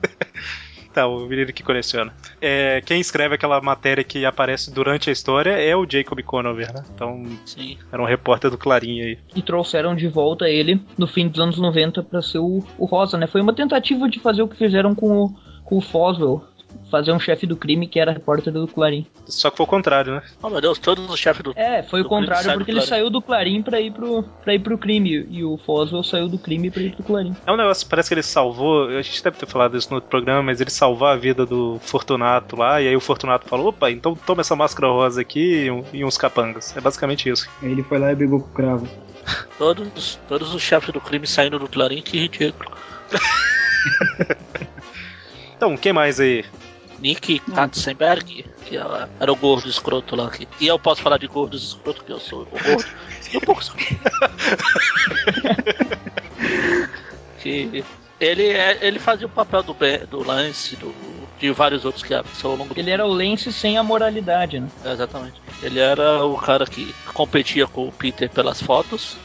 [0.95, 2.13] Tá, o menino que coleciona.
[2.39, 6.85] É, quem escreve aquela matéria que aparece durante a história é o Jacob Conover, né?
[6.95, 7.77] Então, Sim.
[7.91, 9.17] era um repórter do Clarim aí.
[9.35, 13.17] E trouxeram de volta ele no fim dos anos 90 pra ser o, o Rosa,
[13.17, 13.27] né?
[13.27, 15.35] Foi uma tentativa de fazer o que fizeram com o,
[15.65, 16.45] com o Foswell.
[16.91, 19.05] Fazer um chefe do crime que era repórter do Clarim.
[19.25, 20.21] Só que foi o contrário, né?
[20.41, 21.53] Oh meu Deus, todos os chefes do.
[21.55, 22.89] É, foi do o contrário porque ele Clarim.
[22.89, 25.27] saiu do Clarim pra ir pro, pra ir pro crime.
[25.29, 27.35] E o Foswell saiu do crime pra ir pro Clarim.
[27.45, 28.87] É um negócio, parece que ele salvou.
[28.87, 31.79] A gente deve ter falado isso no outro programa, mas ele salvou a vida do
[31.81, 32.81] Fortunato lá.
[32.81, 36.75] E aí o Fortunato falou: opa, então toma essa máscara rosa aqui e, uns capangas.
[36.75, 37.49] É basicamente isso.
[37.61, 38.87] Aí ele foi lá e brigou com o cravo.
[39.57, 42.71] Todos, todos os chefes do crime saindo do Clarim, que ridículo.
[45.57, 46.43] Então, quem mais aí?
[46.99, 50.29] Nick Katzenberg, que era, era o gordo escroto lá.
[50.29, 52.85] Que, e eu posso falar de gordos escroto, que eu sou o gordo.
[53.33, 53.85] E um pouco escroto.
[57.41, 57.83] que
[58.19, 59.75] ele, é- ele fazia o papel do,
[60.09, 60.93] do Lance, do,
[61.39, 64.59] de vários outros que são ao longo do Ele era o Lance sem a moralidade,
[64.59, 64.69] né?
[64.83, 65.41] É, Exatamente.
[65.61, 69.17] Ele era o cara que competia com o Peter pelas fotos,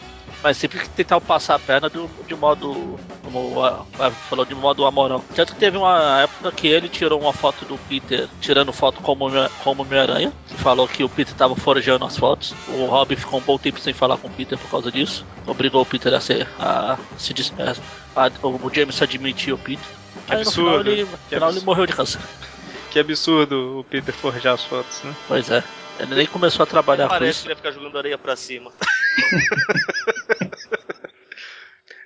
[0.42, 2.98] mas sempre que tentava passar a perna de, de modo.
[3.22, 5.22] Como a, a- falou, de modo amoral.
[5.34, 9.26] Tanto que teve uma época que ele tirou uma foto do Peter tirando foto como,
[9.62, 10.32] como Homem-Aranha.
[10.56, 12.52] Falou que o Peter estava forjando as fotos.
[12.68, 15.24] O Robin ficou um bom tempo sem falar com o Peter por causa disso.
[15.46, 16.48] Obrigou o Peter a ser.
[16.58, 17.32] a se
[18.16, 19.84] a- a- o James admitiu o Peter.
[20.26, 21.66] Que Aí, no final, absurdo, ele, no que final ele absurdo.
[21.66, 22.20] morreu de câncer.
[22.90, 25.14] Que absurdo o Peter forjar as fotos, né?
[25.28, 25.62] Pois é.
[26.00, 27.40] Ele nem começou a trabalhar com Parece isso.
[27.42, 28.72] que ele ia ficar jogando areia pra cima.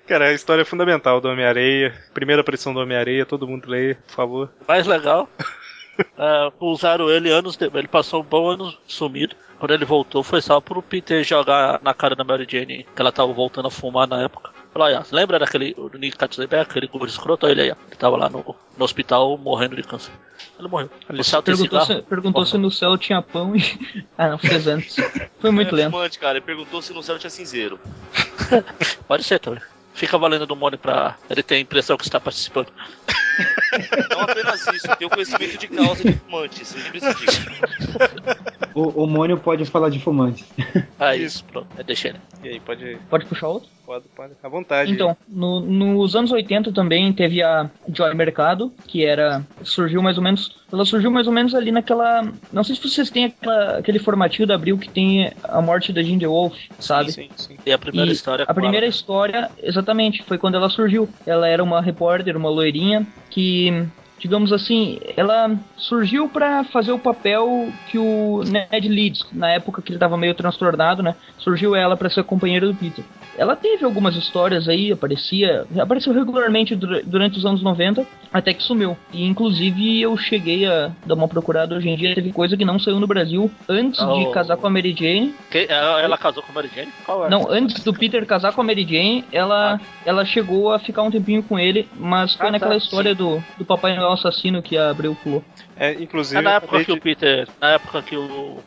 [0.06, 1.94] Cara, a história é fundamental do Homem-Areia.
[2.12, 4.50] Primeira aparição do Homem-Areia, todo mundo lê, por favor.
[4.68, 5.28] mais legal.
[6.18, 7.80] é, usaram ele anos depois.
[7.80, 9.34] Ele passou um bom ano sumido.
[9.58, 13.10] Quando ele voltou, foi só pro Peter jogar na cara da Mary Jane, que ela
[13.12, 14.50] tava voltando a fumar na época.
[14.74, 17.46] Falou, ó, lembra daquele do Nick Katzenberg, aquele gordo escroto?
[17.46, 20.12] Ele aí, ó, ele tava lá no, no hospital morrendo de câncer.
[20.58, 20.90] Ele morreu.
[21.08, 22.00] Olha No só, céu tem Perguntou, cigarro?
[22.02, 23.62] se, perguntou se no céu tinha pão e.
[24.18, 24.96] ah, não, fez antes.
[25.38, 25.92] Foi muito é lento.
[25.92, 26.38] fumante, cara.
[26.38, 27.78] Ele perguntou se no céu tinha cinzeiro.
[29.08, 29.62] Pode ser também.
[29.94, 32.66] Fica valendo do Mônio pra ele ter a impressão que está participando.
[34.10, 36.74] Não apenas isso, tem o conhecimento de causa de fumantes.
[36.74, 37.46] Lembre-se disso.
[38.74, 40.44] O, o Mônio pode falar de fumante.
[40.98, 41.68] Ah, isso, pronto.
[41.78, 42.20] É, deixa ele.
[42.42, 43.68] E aí, pode, Pode puxar outro?
[43.84, 44.92] Pode, pode à vontade.
[44.92, 49.44] Então, no- nos anos 80 também teve a Joy Mercado, que era.
[49.62, 50.56] surgiu mais ou menos.
[50.72, 52.30] Ela surgiu mais ou menos ali naquela.
[52.52, 56.02] Não sei se vocês têm aquela- aquele formatinho da Abril que tem a morte da
[56.02, 57.12] Ginger Wolf, sabe?
[57.12, 57.56] Sim, sim.
[57.64, 58.44] E a primeira E história.
[58.48, 58.90] A primeira ela.
[58.90, 61.08] história, exatamente, foi quando ela surgiu.
[61.26, 63.84] Ela era uma repórter, uma loirinha, que,
[64.24, 69.92] digamos assim, ela surgiu pra fazer o papel que o Ned Leeds, na época que
[69.92, 71.14] ele tava meio transtornado, né?
[71.36, 73.04] Surgiu ela pra ser companheira do Peter.
[73.36, 78.62] Ela teve algumas histórias aí, aparecia, apareceu regularmente dura- durante os anos 90, até que
[78.62, 78.96] sumiu.
[79.12, 82.78] E inclusive eu cheguei a dar uma procurada hoje em dia, teve coisa que não
[82.78, 84.30] saiu no Brasil antes de Oh.
[84.30, 85.34] casar com a Mary Jane.
[85.50, 86.88] Que- ela, casou com a Mary Jane?
[87.04, 87.28] Qual é?
[87.28, 91.10] Não, antes do Peter casar com a Mary Jane, ela, ela chegou a ficar um
[91.10, 94.76] tempinho com ele, mas foi Ah, naquela tá, história do, do Papai Noel assassino que
[94.78, 95.44] a Abreu pulou.
[95.76, 97.48] É, inclusive, É na eu época que o de- Peter.
[97.60, 98.22] Na época que o.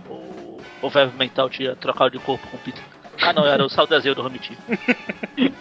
[0.10, 2.84] O, o Verve Mental tinha trocado de corpo com o Peter.
[3.22, 4.58] Ah não, era o o desenho do Romitinho.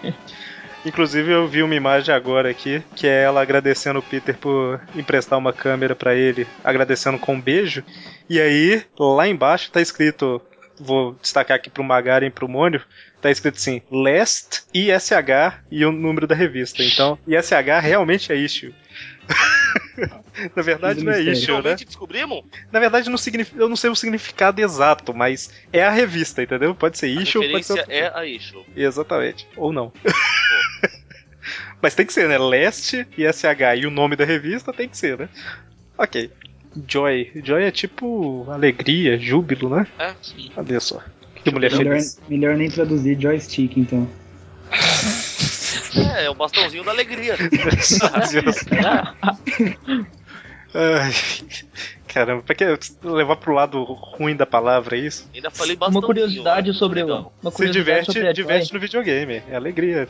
[0.85, 5.37] Inclusive eu vi uma imagem agora aqui, que é ela agradecendo o Peter por emprestar
[5.39, 7.83] uma câmera pra ele, agradecendo com um beijo.
[8.31, 10.41] E aí, lá embaixo tá escrito,
[10.79, 12.83] vou destacar aqui pro Magaren e pro Mônio,
[13.21, 16.85] tá escrito assim, Last ISH e o número da revista.
[16.85, 18.73] Então, ISH realmente é issue.
[20.55, 21.75] Na verdade não é issue, né?
[21.75, 22.45] Descobrimos?
[22.71, 26.75] Na verdade não significa, eu não sei o significado exato, mas é a revista, entendeu?
[26.75, 28.65] Pode ser A issue, pode ser referência é a issue.
[28.77, 29.49] Exatamente.
[29.57, 29.93] Ou não.
[31.81, 32.39] Mas tem que ser, né?
[32.39, 35.29] Leste e SH e o nome da revista tem que ser, né?
[35.97, 36.31] Ok.
[36.89, 37.33] Joy.
[37.45, 39.87] Joy é tipo alegria, júbilo, né?
[39.99, 40.15] É?
[40.23, 40.51] Sim.
[40.57, 41.01] Olha só.
[41.45, 42.21] Que mulher Melhor, feliz.
[42.29, 44.09] melhor nem traduzir joystick, então.
[46.15, 47.37] É, é o bastãozinho da alegria.
[50.75, 51.11] Ai,
[52.07, 52.65] caramba, pra que
[53.03, 55.29] levar pro lado ruim da palavra isso?
[55.35, 56.01] Ainda falei bastãozinho.
[56.01, 57.07] Uma curiosidade olha, sobre o.
[57.07, 58.75] Uma Se curiosidade diverte, sobre a diverte Joy.
[58.75, 60.09] no videogame, é alegria.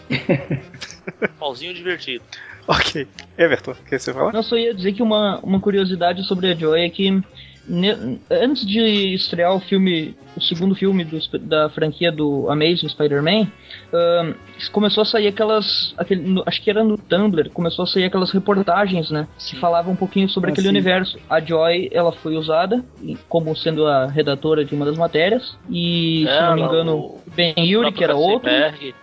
[1.38, 2.24] Pauzinho divertido.
[2.66, 3.06] Ok.
[3.38, 4.32] Everton, o que você fala?
[4.32, 7.22] Não, só ia dizer que uma, uma curiosidade sobre a Joy é que
[7.68, 13.46] ne- antes de estrear o filme, o segundo filme dos- da franquia do Amazing Spider-Man,
[13.92, 14.34] ahn,
[14.72, 18.30] começou a sair aquelas, aquele, no- acho que era no Tumblr, começou a sair aquelas
[18.30, 20.72] reportagens, né, que falavam um pouquinho sobre Ah, aquele sim.
[20.72, 21.18] universo.
[21.28, 22.84] A Joy, ela foi usada
[23.28, 27.54] como sendo a redatora de uma das matérias e, se não me engano, o- Ben
[27.58, 28.50] Yuri, que era outro,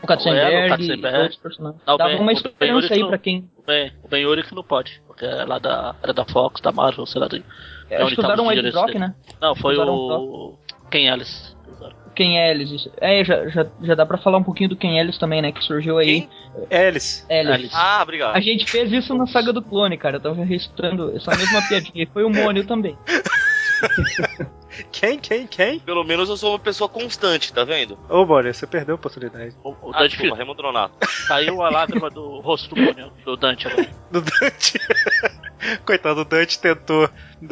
[0.01, 0.51] o Katzenberg,
[0.81, 1.81] o e outros personagens.
[1.85, 3.45] Não, Dava Ben- uma esperança aí pra quem...
[3.57, 6.71] O Ben, o ben Urich não pode, porque é lá da, era da Fox, da
[6.71, 7.27] Marvel, sei lá.
[7.29, 7.41] De,
[7.89, 9.13] É, onde acho que usaram o Ed Brock, né?
[9.41, 10.59] Não, foi Usaram o.
[10.89, 11.55] Ken Ellis.
[12.15, 12.91] Ken Ellis, isso.
[12.97, 15.51] É, já, já, já dá pra falar um pouquinho do Ken Ellis também, né?
[15.51, 16.29] Que surgiu aí.
[16.71, 17.25] Alice.
[17.29, 17.55] Ellis.
[17.55, 17.71] Ellis.
[17.73, 18.35] Ah, obrigado.
[18.35, 20.17] A gente fez isso na saga do clone, cara.
[20.17, 22.03] Eu tava registrando essa mesma piadinha.
[22.03, 22.95] E foi o Mônio também.
[24.91, 25.79] Quem, quem, quem?
[25.79, 27.97] Pelo menos eu sou uma pessoa constante, tá vendo?
[28.09, 29.55] Ô, Bonnie, você perdeu a oportunidade.
[29.63, 30.95] O, o Ah, Dante desculpa, Raimundo Nonato.
[31.27, 33.89] caiu a lágrima do rosto do Mônio, do Dante agora.
[34.11, 34.79] Do Dante.
[35.85, 37.09] Coitado, o Dante tentou,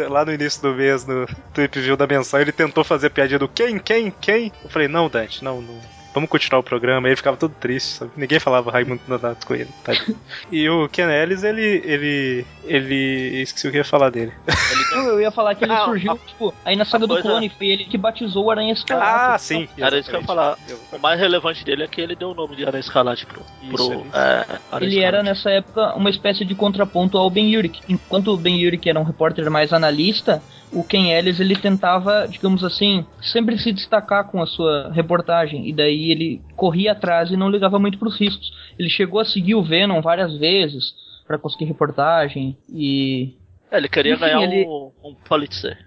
[0.09, 3.39] lá no início do mês, no Trip View da menção, ele tentou fazer a piadinha
[3.39, 4.51] do quem, quem, quem?
[4.63, 5.79] Eu falei, não, Dante, não, não.
[6.13, 7.07] Vamos continuar o programa.
[7.07, 8.11] Aí ele ficava todo triste, sabe?
[8.17, 9.69] Ninguém falava Raimundo Nonato com ele.
[9.83, 10.17] tadinho.
[10.51, 12.45] e o Ken Ellis, ele, ele.
[12.65, 13.41] Ele.
[13.41, 14.33] Esqueci o que eu ia falar dele.
[14.91, 17.67] Não, eu ia falar que ele Ah, surgiu, tipo, aí na saga do clone, foi
[17.67, 19.33] ele que batizou o Aranha Escarlate.
[19.33, 19.69] Ah, sim.
[19.77, 20.57] Era isso que eu ia falar.
[20.91, 23.41] O mais relevante dele é que ele deu o nome de Aranha Escarlate pro.
[23.69, 24.05] pro Isso, isso.
[24.17, 27.81] é, Aranha Ele era nessa época uma espécie de contraponto ao Ben Urich.
[27.87, 32.63] Enquanto o Ben Urich era um repórter mais analista, o Ken Ellis ele tentava, digamos
[32.63, 35.67] assim, sempre se destacar com a sua reportagem.
[35.67, 38.51] E daí ele corria atrás e não ligava muito pros riscos.
[38.79, 40.93] Ele chegou a seguir o Venom várias vezes
[41.27, 43.33] para conseguir reportagem e
[43.71, 45.77] É, ele queria Enfim, ganhar ele- um, um Pulitzer.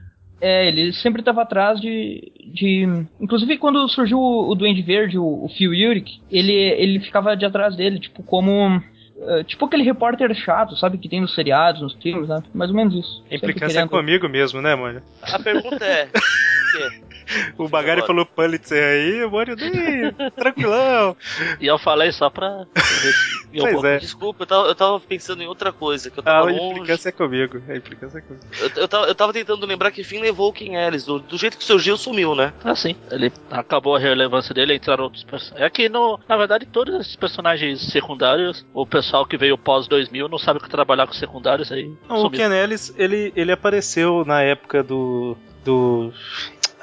[0.40, 2.86] é, ele sempre estava atrás de, de.
[3.20, 7.44] Inclusive, quando surgiu o, o Duende Verde, o, o Phil Urich, ele, ele ficava de
[7.46, 8.82] atrás dele, tipo, como.
[9.20, 10.98] Eh, tipo aquele repórter chato, sabe?
[10.98, 12.42] Que tem nos seriados, nos filmes, né?
[12.52, 13.24] Mais ou menos isso.
[13.30, 15.00] Implicância é querendo- comigo mesmo, né, mano?
[15.22, 16.08] A pergunta é.
[17.58, 21.16] o Bagari falou Pulitzer aí, o Mônio, "Ih, tranquilão.
[21.60, 22.66] E eu falei só pra.
[23.52, 23.98] eu é.
[23.98, 26.10] Desculpa, eu tava, eu tava pensando em outra coisa.
[26.10, 26.70] Que eu Ah, tava a longe.
[26.80, 27.62] implicância é comigo.
[27.68, 28.44] A implicância é comigo.
[28.60, 31.04] Eu, eu, tava, eu tava tentando lembrar que fim levou o Ken Ellis.
[31.04, 32.52] Do, do jeito que surgiu, sumiu, né?
[32.62, 32.96] Ah, sim.
[33.10, 35.66] Ele acabou a relevância dele, entraram outros personagens.
[35.66, 40.28] É que, no, na verdade, todos esses personagens secundários, o pessoal que veio pós 2000
[40.28, 41.90] não sabe o que trabalhar com secundários aí.
[42.08, 42.30] Não, o.
[42.30, 45.36] Ken Ellis, ele, ele apareceu na época do.
[45.64, 46.12] do.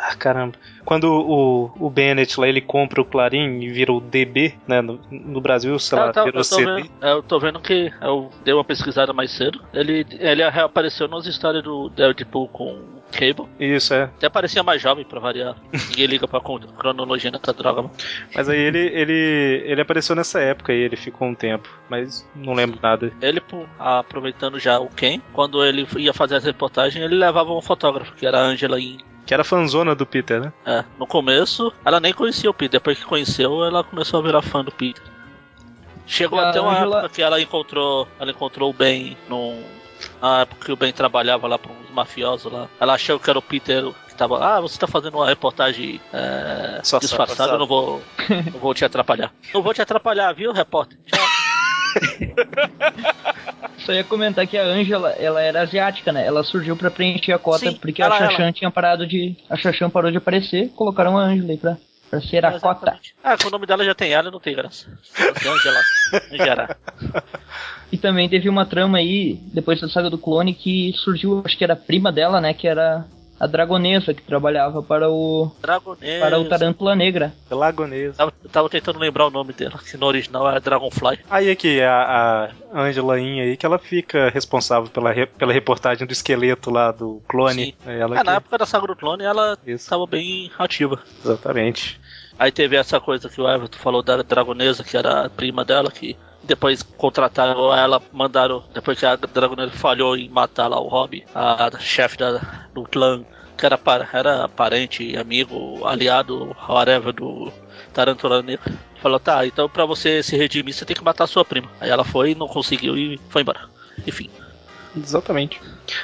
[0.03, 0.53] Ah, caramba.
[0.83, 4.81] Quando o, o Bennett lá ele compra o Clarim e vira o DB, né?
[4.81, 6.65] No, no Brasil, sei lá, Ah, tá, virou eu, CD.
[6.65, 9.61] vendo, eu tô vendo que eu dei uma pesquisada mais cedo.
[9.71, 12.79] Ele, ele reapareceu nas histórias do Deadpool com
[13.11, 13.47] Cable.
[13.59, 14.03] Isso, é.
[14.05, 15.55] Até parecia mais jovem pra variar.
[15.71, 17.83] Ninguém liga pra cronologia nessa droga.
[17.83, 17.93] mano.
[18.33, 21.69] Mas aí ele, ele, ele apareceu nessa época e ele ficou um tempo.
[21.89, 23.11] Mas não lembro nada.
[23.21, 23.39] Ele,
[23.77, 28.25] aproveitando já o Ken, quando ele ia fazer as reportagens, ele levava um fotógrafo, que
[28.25, 30.53] era a Angela em Que era fanzona do Peter, né?
[30.65, 32.79] É, no começo, ela nem conhecia o Peter.
[32.79, 35.03] Depois que conheceu, ela começou a virar fã do Peter.
[36.05, 39.63] Chegou A até uma Angela- época que ela encontrou, ela encontrou o Ben num,
[40.21, 42.67] na época que o Ben trabalhava lá para uns mafiosos lá.
[42.79, 46.81] Ela achou que era o Peter que tava, ah, você tá fazendo uma reportagem é,
[46.83, 48.01] Só disfarçada, eu não vou,
[48.51, 49.31] não vou te atrapalhar.
[49.53, 50.97] Não vou te atrapalhar, viu, repórter?
[51.05, 51.25] Tchau.
[53.85, 56.25] Só ia comentar que a Angela, ela era asiática, né?
[56.25, 58.51] Ela surgiu pra preencher a cota, Sim, porque ela- a ela.
[58.51, 59.35] tinha parado de.
[59.49, 61.77] A Shashan parou de aparecer, colocaram a Angela aí pra,
[62.09, 62.99] pra ser a cota.
[63.23, 64.87] Ah, com o nome dela já tem ela, não tem graça.
[65.19, 65.81] Angela.
[66.31, 66.77] Angela.
[67.91, 71.63] E também teve uma trama aí, depois da saga do clone, que surgiu, acho que
[71.63, 72.53] era a prima dela, né?
[72.53, 73.05] Que era
[73.41, 75.51] a Dragonesa, que trabalhava para o.
[75.61, 76.19] Dragonesa.
[76.19, 77.33] para o Tarântula Negra.
[77.49, 78.13] Lagonesa.
[78.17, 81.19] Tava, tava tentando lembrar o nome dela, que no original era Dragonfly.
[81.29, 86.05] Aí aqui, a, a Angela In aí, que ela fica responsável pela, re- pela reportagem
[86.05, 87.65] do esqueleto lá do clone.
[87.65, 87.73] Sim.
[87.85, 90.99] É Ela É, na que- época da saga do clone ela estava bem ativa.
[91.25, 91.99] Exatamente.
[92.37, 95.91] Aí teve essa coisa que o Everton falou da Dragonesa, que era a prima dela,
[95.91, 101.25] que depois contrataram ela, mandaram, depois que a Dragonesa falhou em matar lá o Hobby,
[101.33, 102.17] a chefe
[102.73, 103.23] do clã,
[103.57, 103.79] que era,
[104.13, 107.51] era parente, amigo, aliado, whatever, do
[107.93, 108.73] Tarantula Negra.
[109.01, 111.69] Falou, tá, então pra você se redimir, você tem que matar sua prima.
[111.79, 113.61] Aí ela foi, não conseguiu e foi embora.
[114.05, 114.29] Enfim.
[114.95, 115.59] Exatamente.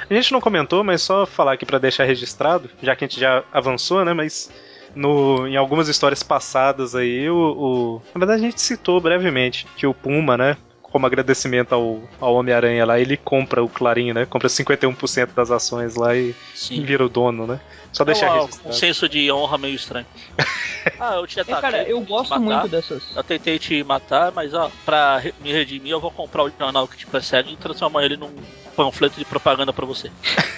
[0.09, 3.19] A gente não comentou, mas só falar aqui pra deixar registrado, já que a gente
[3.19, 4.13] já avançou, né?
[4.13, 4.49] Mas
[4.95, 9.85] no, em algumas histórias passadas aí, o, o- na verdade a gente citou brevemente que
[9.87, 10.57] o Puma, né?
[10.89, 14.25] como agradecimento ao, ao Homem-Aranha lá, ele compra o Clarim, né?
[14.25, 16.81] Compra 51% das ações lá e Sim.
[16.81, 17.59] vira o dono, né?
[17.91, 18.69] Só deixar é um, registrado.
[18.69, 20.05] um senso de honra meio estranho.
[20.97, 21.61] ah, eu te É, ataquei.
[21.61, 22.39] cara, eu gosto matar.
[22.41, 23.03] muito dessas.
[23.15, 26.97] Eu tentei te matar, mas ó, pra me redimir, eu vou comprar o jornal que
[26.97, 28.31] te persegue e transformar ele num
[28.75, 30.09] panfleto de propaganda pra você.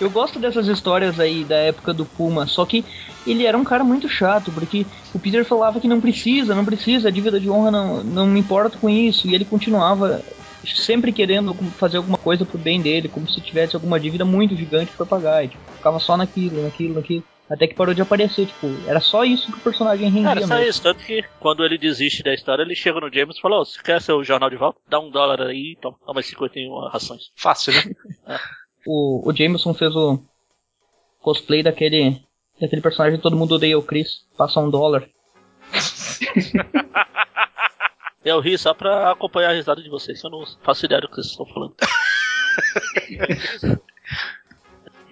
[0.00, 2.84] Eu gosto dessas histórias aí da época do Puma, só que
[3.26, 7.08] ele era um cara muito chato, porque o Peter falava que não precisa, não precisa,
[7.08, 10.22] a dívida de honra não, não me importa com isso, e ele continuava
[10.64, 14.92] sempre querendo fazer alguma coisa pro bem dele, como se tivesse alguma dívida muito gigante
[14.96, 18.66] pra pagar, e tipo, ficava só naquilo, naquilo, naquilo, até que parou de aparecer, tipo,
[18.86, 20.70] era só isso que o personagem rendia Era só mesmo.
[20.70, 23.64] isso, tanto que quando ele desiste da história, ele chega no James e fala: Ô,
[23.66, 24.80] você quer seu jornal de volta?
[24.88, 27.30] Dá um dólar aí, toma, toma 51 rações.
[27.36, 27.94] Fácil, né?
[28.86, 30.22] O, o Jameson fez o
[31.20, 32.20] cosplay daquele,
[32.60, 35.08] daquele personagem que todo mundo odeia, o Chris, passa um dólar.
[38.24, 41.16] Eu ri só pra acompanhar a risada de vocês, eu não faço ideia do que
[41.16, 41.74] vocês estão falando.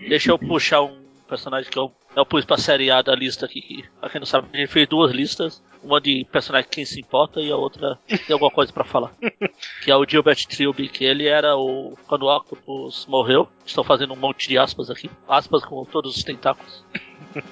[0.09, 3.61] Deixa eu puxar um personagem que eu, eu pus pra série A da lista aqui.
[3.61, 5.63] Que, pra quem não sabe, a gente fez duas listas.
[5.83, 9.13] Uma de personagem quem se importa e a outra tem alguma coisa pra falar.
[9.83, 11.97] Que é o Gilbert Trilby, que ele era o.
[12.07, 13.49] Quando o Octopus morreu.
[13.67, 15.11] Estou fazendo um monte de aspas aqui.
[15.29, 16.85] Aspas com todos os tentáculos.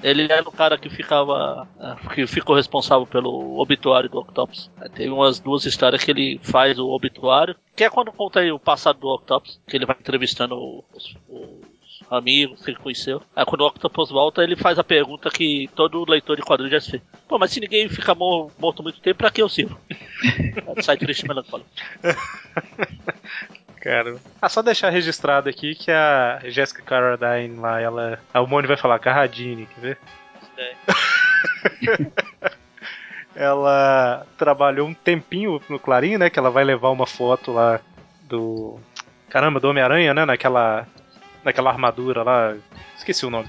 [0.03, 1.67] Ele era o cara que ficava.
[1.81, 4.71] eh, que ficou responsável pelo obituário do Octopus.
[4.95, 7.57] Tem umas duas histórias que ele faz o obituário.
[7.77, 9.61] Que é quando conta aí o passado do Octopus.
[9.67, 10.55] Que ele vai entrevistando
[10.93, 11.71] os, os
[12.11, 13.23] amigos que ele conheceu.
[13.37, 16.81] Aí quando o Octopus volta, ele faz a pergunta que todo leitor de quadrinhos já
[16.81, 17.03] se fez.
[17.29, 19.79] Pô, mas se ninguém fica mo- morto muito tempo, pra que eu sirvo?
[20.83, 21.69] Sai triste melancólico.
[23.81, 24.17] Cara.
[24.41, 28.21] Ah, só deixar registrado aqui que a Jessica Carradine lá, ela.
[28.33, 29.99] A Moni vai falar Carradine, quer ver?
[33.35, 36.29] ela trabalhou um tempinho no Clarim, né?
[36.29, 37.81] Que ela vai levar uma foto lá
[38.29, 38.79] do.
[39.31, 40.27] Caramba, do Homem-Aranha, né?
[40.27, 40.87] Naquela.
[41.43, 42.55] Naquela armadura lá.
[42.99, 43.49] Esqueci o nome.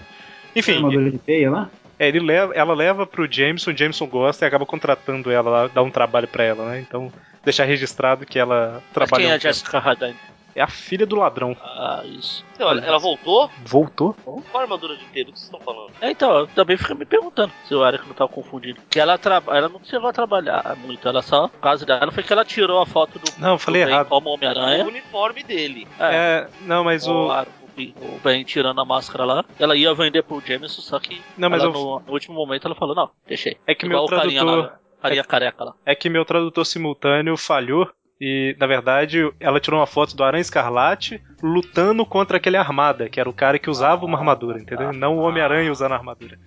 [0.55, 1.69] Enfim, Armadura de teia lá?
[2.03, 5.67] É, ele leva, ela leva pro Jameson, o Jameson gosta e acaba contratando ela lá,
[5.67, 6.79] dá um trabalho pra ela, né?
[6.79, 7.11] Então,
[7.43, 9.25] deixar registrado que ela Mas trabalhou.
[9.27, 9.39] quem é a.
[9.39, 10.15] Jessica Hardine?
[10.53, 11.55] É a filha do ladrão.
[11.63, 12.43] Ah, isso.
[12.55, 13.49] Então, olha, ela voltou?
[13.63, 14.13] Voltou?
[14.25, 15.29] Qual a armadura de inteiro?
[15.29, 15.91] O que vocês estão falando?
[16.01, 18.81] É, então, eu também fico me perguntando se o Eric não tava confundindo.
[18.89, 19.41] Que ela, tra...
[19.47, 21.45] ela não chegou a trabalhar muito, ela só.
[21.45, 23.31] O caso dela foi que ela tirou a foto do.
[23.37, 24.07] Não, falei do errado.
[24.09, 24.85] Como O Homem-Aranha.
[24.85, 25.87] uniforme dele.
[25.97, 26.15] É.
[26.15, 27.27] É, não, mas o.
[27.29, 27.45] O,
[27.77, 29.45] o Ben tirando a máscara lá.
[29.59, 31.21] Ela ia vender pro Jameson, só que.
[31.37, 33.57] Não, mas eu- no, no último momento ela falou: não, deixei.
[33.67, 34.57] É que Igual meu tradutor.
[34.63, 35.73] lá, carinha careca lá.
[35.85, 37.89] É que meu tradutor simultâneo falhou.
[38.23, 43.19] E, na verdade, ela tirou uma foto do Aranha Escarlate lutando contra aquele armada, que
[43.19, 44.93] era o cara que usava uma armadura, entendeu?
[44.93, 46.37] Não o Homem-Aranha usando a armadura.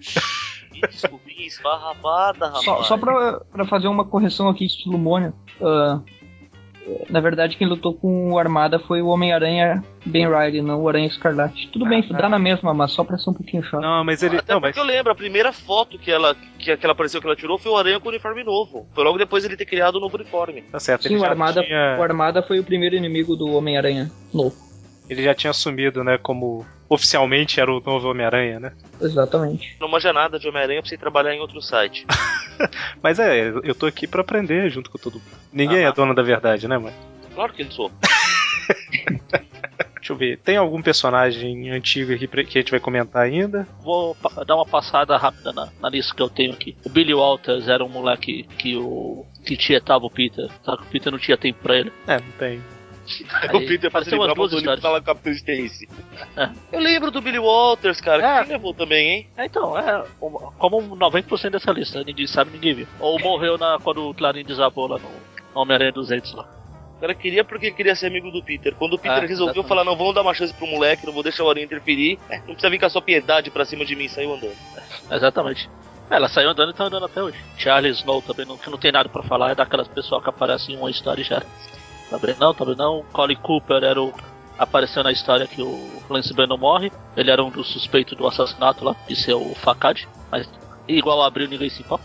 [0.89, 2.65] Desculpinha esfarrapada, rapaz.
[2.65, 5.35] Só, só pra, pra fazer uma correção aqui, estilo Mônio.
[5.61, 6.01] ah,
[7.09, 11.07] na verdade, quem lutou com o Armada foi o Homem-Aranha Ben Riley, não o Aranha
[11.07, 11.69] Escarlate.
[11.69, 13.81] Tudo bem, dá na mesma, mas só pra ser um pouquinho chato.
[13.81, 14.39] Não, mas ele.
[14.39, 14.77] Até Não, mas.
[14.77, 17.73] eu lembro, a primeira foto que ela, que, que ela apareceu que ela tirou foi
[17.73, 18.87] o Aranha com o uniforme novo.
[18.95, 20.63] Foi logo depois ele ter criado o novo uniforme.
[20.63, 23.49] Tá certo, Sim, ele o já, Armada, tinha, o Armada foi o primeiro inimigo do
[23.49, 24.57] Homem-Aranha novo.
[25.09, 26.19] Ele já tinha assumido, né?
[26.19, 28.73] Como oficialmente era o novo Homem-Aranha, né?
[29.01, 29.77] Exatamente.
[29.81, 32.07] Não manja nada de Homem-Aranha pra você trabalhar em outro site.
[33.03, 35.25] Mas é, eu tô aqui pra aprender junto com todo mundo.
[35.53, 35.95] Ninguém é Aham.
[35.95, 36.97] dono da verdade, né, mano?
[37.35, 37.91] Claro que eu sou.
[39.97, 40.39] Deixa eu ver.
[40.39, 43.67] Tem algum personagem antigo aqui que a gente vai comentar ainda?
[43.83, 44.15] Vou
[44.47, 46.77] dar uma passada rápida na, na lista que eu tenho aqui.
[46.85, 49.25] O Billy Walters era um moleque que o.
[49.47, 50.51] que tietava o Peter.
[50.63, 51.91] Só que o Peter não tinha tempo pra ele.
[52.07, 52.61] É, não tem.
[53.33, 54.81] Aí, o Peter umas duas ele histórias.
[54.83, 55.89] fala com Capitão Stacy.
[56.37, 56.51] É.
[56.73, 58.25] Eu lembro do Billy Walters, cara.
[58.25, 58.39] É.
[58.41, 59.29] Que quem levou também, hein?
[59.37, 60.05] É, Então, é
[60.59, 62.87] como 90% dessa lista, ninguém sabe, ninguém viu.
[62.99, 65.09] Ou morreu na, quando o Clarim desabou lá no
[65.61, 66.49] Homem-Aranha 200 lá.
[66.97, 68.75] O cara queria porque queria ser amigo do Peter.
[68.75, 69.69] Quando o Peter Ah, resolveu exatamente.
[69.69, 72.19] falar, não, vamos dar uma chance pro moleque, não vou deixar o Aranha interferir.
[72.31, 74.57] É, não precisa vir com a sua piedade pra cima de mim, saiu andando.
[75.11, 75.69] Exatamente.
[76.11, 77.39] É, Ela saiu andando e tá andando até hoje.
[77.59, 80.75] Charles Snow também não, que não tem nada pra falar, é daquelas pessoas que aparecem
[80.75, 81.43] em uma história e já.
[82.19, 83.05] Também não, também não.
[83.13, 84.13] Colin Cooper era o.
[84.57, 86.93] Apareceu na história que o Lance Bannon morre.
[87.17, 90.09] Ele era um dos suspeitos do assassinato lá, de ser o Facade.
[90.31, 90.49] Mas
[90.87, 92.05] igual abriu, ninguém se importa.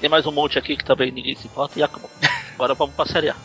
[0.00, 2.10] Tem mais um monte aqui que também ninguém se importa e acabou.
[2.54, 3.36] Agora vamos pra série A.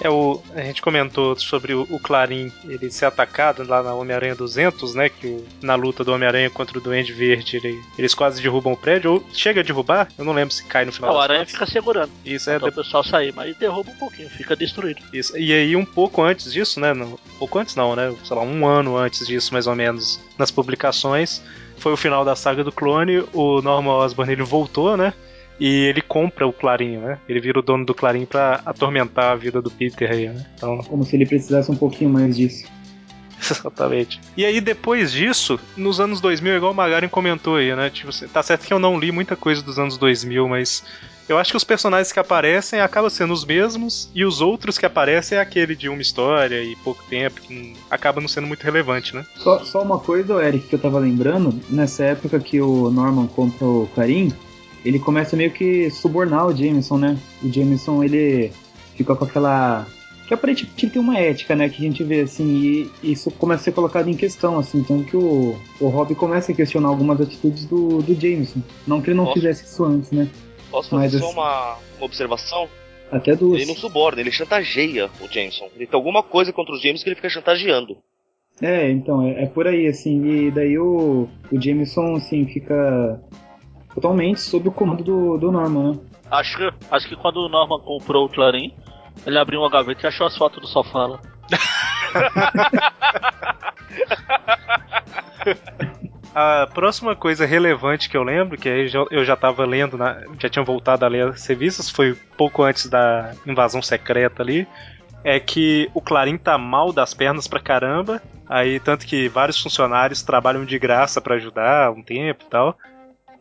[0.00, 4.34] É, o, a gente comentou sobre o, o Clarim ele ser atacado lá na Homem-Aranha
[4.34, 5.08] 200, né?
[5.08, 8.76] Que o- na luta do Homem-Aranha contra o Duende Verde ele- eles quase derrubam o
[8.76, 9.12] prédio.
[9.12, 11.64] Ou chega a derrubar, eu não lembro se cai no final o das aranha fica
[11.66, 12.10] segurando.
[12.24, 15.00] Isso, é, Até o pessoal sair, mas derruba um pouquinho, fica destruído.
[15.12, 15.36] Isso.
[15.38, 16.92] E aí, um pouco antes disso, né?
[16.92, 18.14] Não, pouco antes não, né?
[18.22, 21.42] Sei lá, um ano antes disso, mais ou menos, nas publicações,
[21.78, 23.24] foi o final da saga do clone.
[23.32, 25.14] O Norman Osborn ele voltou, né?
[25.58, 27.18] E ele compra o Clarim, né?
[27.28, 30.44] Ele vira o dono do Clarim pra atormentar a vida do Peter aí, né?
[30.54, 32.66] Então, Como se ele precisasse um pouquinho mais disso.
[33.40, 34.20] Exatamente.
[34.36, 37.90] E aí, depois disso, nos anos 2000, igual o Magaren comentou aí, né?
[37.90, 40.82] Tipo, tá certo que eu não li muita coisa dos anos 2000, mas
[41.28, 44.86] eu acho que os personagens que aparecem acabam sendo os mesmos, e os outros que
[44.86, 49.14] aparecem é aquele de uma história e pouco tempo, que acaba não sendo muito relevante,
[49.14, 49.24] né?
[49.36, 53.66] Só, só uma coisa, Eric, que eu tava lembrando, nessa época que o Norman compra
[53.66, 54.32] o Karim,
[54.86, 57.18] ele começa meio que subornar o Jameson, né?
[57.42, 58.52] O Jameson, ele
[58.94, 59.86] fica com aquela.
[60.26, 61.68] Que aparentemente tem uma ética, né?
[61.68, 64.78] Que a gente vê assim, e isso começa a ser colocado em questão, assim.
[64.78, 68.60] Então que o, o Rob começa a questionar algumas atitudes do, do Jameson.
[68.86, 69.34] Não que ele não Posso?
[69.40, 70.28] fizesse isso antes, né?
[70.70, 72.68] Posso fazer Mas só assim- uma, uma observação?
[73.12, 73.60] Até duas.
[73.62, 75.68] Ele não suborna, ele chantageia o Jameson.
[75.76, 77.96] Ele tem alguma coisa contra o Jameson que ele fica chantageando.
[78.60, 83.20] É, então, é, é por aí, assim, e daí o, o Jameson, assim, fica
[83.96, 85.98] totalmente sob o comando do, do Norman, né?
[86.30, 88.72] Acho que, acho que quando o Norman comprou o Clarim,
[89.26, 91.20] ele abriu uma gaveta e achou as fotos do sofá lá.
[96.34, 98.68] A próxima coisa relevante que eu lembro, que
[99.10, 102.88] eu já tava lendo, na- já tinha voltado a ler as revistas, foi pouco antes
[102.90, 104.66] da invasão secreta ali,
[105.24, 110.22] é que o Clarim tá mal das pernas pra caramba, aí tanto que vários funcionários
[110.22, 112.76] trabalham de graça pra ajudar um tempo e tal.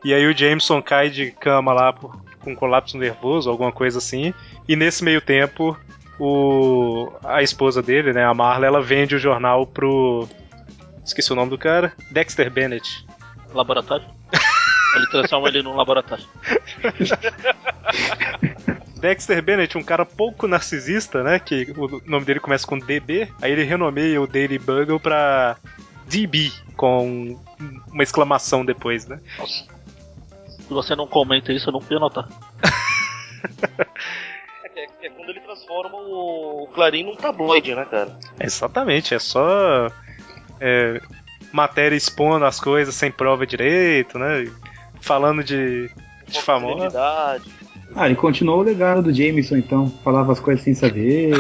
[0.06, 4.36] E aí o Jameson cai de cama lá por, com colapso nervoso, alguma coisa assim,
[4.68, 5.76] e nesse meio tempo
[6.20, 10.30] o a esposa dele, né, a Marla, ela vende o jornal pro
[11.04, 11.92] Esqueci o nome do cara.
[12.12, 13.04] Dexter Bennett.
[13.52, 14.06] Laboratório?
[14.96, 16.26] ele transforma ele num laboratório.
[18.98, 21.40] Dexter Bennett, um cara pouco narcisista, né?
[21.40, 23.28] Que o nome dele começa com DB.
[23.42, 25.58] Aí ele renomeia o Daily Bugle pra
[26.08, 27.40] DB, com
[27.92, 29.20] uma exclamação depois, né?
[29.38, 29.75] Nossa.
[30.68, 32.28] Se você não comenta isso, eu não podia notar.
[34.76, 38.18] É, é- é quando ele transforma o Clarim num tabloide, né, cara?
[38.40, 39.90] Exatamente, é só
[40.60, 41.00] é,
[41.52, 44.52] matéria expondo as coisas sem prova direito, né?
[45.02, 45.90] Falando de,
[46.28, 46.42] de.
[46.42, 47.44] Celebridade.
[47.96, 49.88] Ah, ele continuou o legado do Jameson, então.
[50.04, 51.32] Falava as coisas sem saber.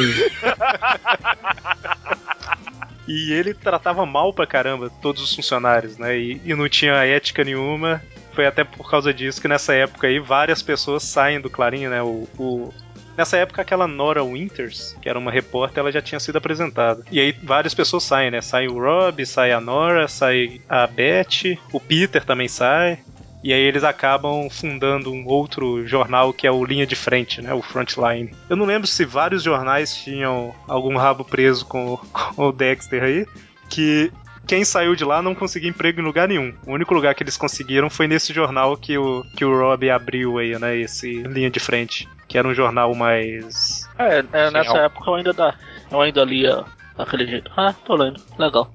[3.07, 6.17] E ele tratava mal pra caramba todos os funcionários, né?
[6.17, 8.01] E, e não tinha ética nenhuma.
[8.35, 12.01] Foi até por causa disso que nessa época aí várias pessoas saem do Clarim, né?
[12.01, 12.73] O, o-
[13.17, 17.01] Nessa época, aquela Nora Winters, que era uma repórter, ela já tinha sido apresentada.
[17.09, 18.41] E aí várias pessoas saem, né?
[18.41, 22.99] Sai o Rob, sai a Nora, sai a Beth, o Peter também sai.
[23.41, 27.53] E aí eles acabam fundando um outro jornal que é o Linha de Frente, né?
[27.53, 28.35] O Frontline.
[28.49, 33.25] Eu não lembro se vários jornais tinham algum rabo preso com, com o Dexter aí,
[33.69, 34.11] que
[34.47, 36.53] quem saiu de lá não conseguia emprego em lugar nenhum.
[36.65, 40.37] O único lugar que eles conseguiram foi nesse jornal que o, que o Rob abriu
[40.37, 40.77] aí, né?
[40.77, 42.07] Esse Linha de Frente.
[42.27, 43.87] Que era um jornal mais.
[43.97, 45.55] É, é, nessa época eu ainda, dá,
[45.91, 46.63] eu ainda lia
[46.97, 47.51] daquele jeito.
[47.55, 48.71] Ah, tô lendo, legal.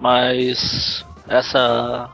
[0.00, 2.10] Mas essa.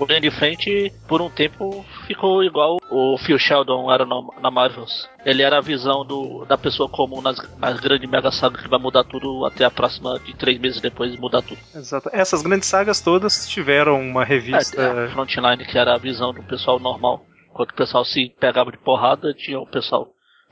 [0.00, 4.48] O linha de frente, por um tempo, ficou igual o Phil Sheldon era no- na
[4.50, 5.08] Marvels.
[5.24, 8.78] Ele era a visão do, da pessoa comum nas, nas grandes mega sagas que vai
[8.78, 11.58] mudar tudo até a próxima de três meses depois mudar tudo.
[11.74, 12.08] Exato.
[12.12, 14.80] Essas grandes sagas todas tiveram uma revista.
[14.80, 17.24] É, Frontline, que era a visão do pessoal normal.
[17.50, 20.08] Enquanto o pessoal se pegava de porrada, tinha o pessoal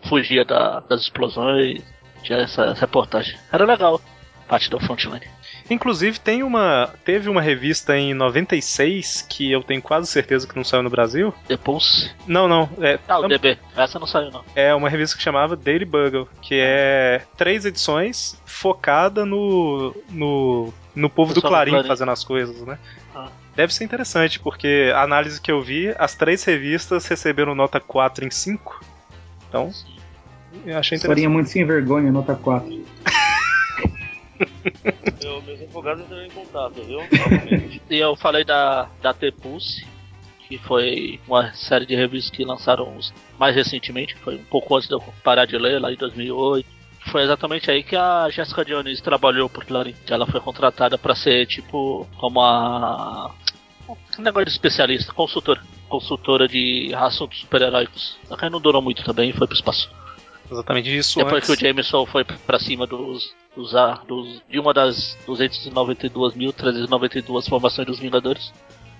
[0.08, 1.82] fugia da- das explosões,
[2.24, 3.38] tinha essa, essa reportagem.
[3.52, 4.00] Era legal,
[4.48, 5.22] parte da Frontline.
[5.68, 6.90] Inclusive, tem uma.
[7.04, 11.34] Teve uma revista em 96 que eu tenho quase certeza que não saiu no Brasil.
[11.48, 12.10] The Pulse.
[12.26, 12.68] Não, não.
[12.80, 13.58] É, Ah, o DB.
[13.76, 14.44] Essa não saiu, não.
[14.54, 19.94] é uma revista que chamava Daily Bugle, que é três edições focada no.
[20.10, 20.72] no.
[20.94, 21.88] no povo do Pessoal do Clarim, Clarim.
[21.88, 22.78] fazendo as coisas, né?
[23.14, 23.28] Ah.
[23.56, 28.24] Deve ser interessante, porque a análise que eu vi, as três revistas receberam nota 4
[28.24, 28.84] em 5.
[29.48, 29.70] Então,
[30.66, 31.28] eu achei interessante.
[31.28, 32.84] muito sem vergonha, nota 4.
[35.22, 37.00] Eu, meus advogados entraram em contato, viu?
[37.90, 39.86] E eu falei da, da The Pulse,
[40.48, 42.98] que foi uma série de revistas que lançaram
[43.38, 46.68] mais recentemente, foi um pouco antes de eu parar de ler, lá em 2008.
[47.10, 51.14] Foi exatamente aí que a Jessica Jones trabalhou por Clarim, que ela foi contratada para
[51.14, 53.32] ser tipo como a
[54.18, 58.18] um negócio de especialista, consultora, consultora de assuntos super-heróicos.
[58.24, 59.88] Só que aí não durou muito também e foi pro espaço.
[60.50, 61.48] Exatamente isso Depois antes.
[61.48, 63.72] que o Jameson foi pra cima dos, dos,
[64.06, 68.52] dos- de uma das 292.392 formações dos Vingadores,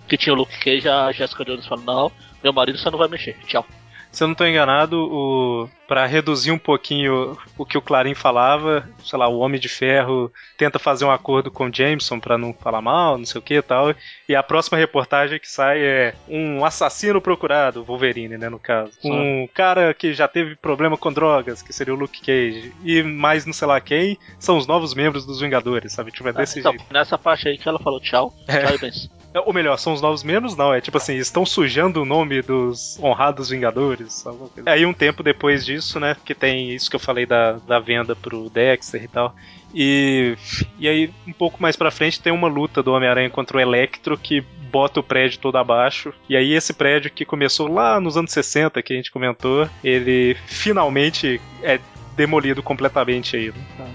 [0.09, 3.09] que tinha o Luke Cage, a Jessica Jones falou, não, meu marido só não vai
[3.09, 3.65] mexer, tchau.
[4.11, 5.69] Se eu não tô enganado, o...
[5.87, 10.33] para reduzir um pouquinho o que o Clarim falava, sei lá, o Homem de Ferro
[10.57, 13.55] tenta fazer um acordo com o Jameson pra não falar mal, não sei o que
[13.55, 13.95] e tal.
[14.29, 18.93] E a próxima reportagem que sai é um assassino procurado, Wolverine, né, no caso.
[19.05, 22.73] Um cara que já teve problema com drogas, que seria o Luke Cage.
[22.85, 26.11] E mais não sei lá quem, são os novos membros dos Vingadores, sabe?
[26.11, 26.93] Tipo, é desse então, jeito.
[26.93, 29.11] nessa parte aí que ela falou tchau, tchau e bens.
[29.45, 30.57] Ou melhor, são os novos membros?
[30.57, 34.25] Não, é tipo assim, estão sujando o nome dos honrados Vingadores.
[34.65, 38.15] Aí um tempo depois disso, né, que tem isso que eu falei da, da venda
[38.15, 39.35] pro Dexter e tal.
[39.75, 40.37] E,
[40.79, 44.17] e aí, um pouco mais pra frente, tem uma luta do Homem-Aranha contra o Electro
[44.17, 46.13] que bota o prédio todo abaixo.
[46.29, 50.37] E aí esse prédio que começou lá nos anos 60, que a gente comentou, ele
[50.47, 51.79] finalmente é
[52.17, 53.53] demolido completamente aí.
[53.79, 53.95] né?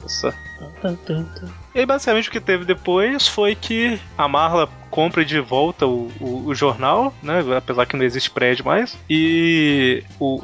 [0.00, 1.59] Nossa.
[1.74, 6.10] E aí, basicamente, o que teve depois foi que a Marla compra de volta o,
[6.20, 7.44] o, o jornal, né?
[7.56, 8.98] Apesar que não existe prédio mais.
[9.08, 10.34] E o.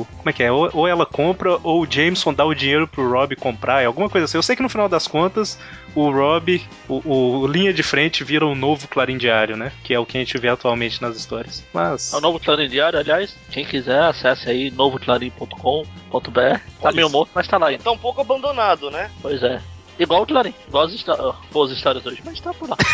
[0.00, 0.52] o- como é que é?
[0.52, 4.08] Ou, ou ela compra, ou o Jameson dá o dinheiro pro Rob comprar, é alguma
[4.08, 4.38] coisa assim.
[4.38, 5.58] Eu sei que no final das contas,
[5.92, 7.02] o Rob, o,
[7.40, 9.72] o linha de frente, vira um novo Clarim Diário, né?
[9.82, 11.64] Que é o que a gente vê atualmente nas histórias.
[11.74, 12.12] Mas.
[12.12, 16.60] É o novo Clarim Diário, aliás, quem quiser, acesse aí novoclarim.com.br.
[16.80, 17.82] Tá meio morto, mas tá lá ainda.
[17.82, 19.10] Tá um pouco abandonado, né?
[19.20, 19.60] Pois é.
[19.98, 21.04] Igual o Clarim, igual as
[21.50, 22.76] boas histórias hoje, mas tá por lá.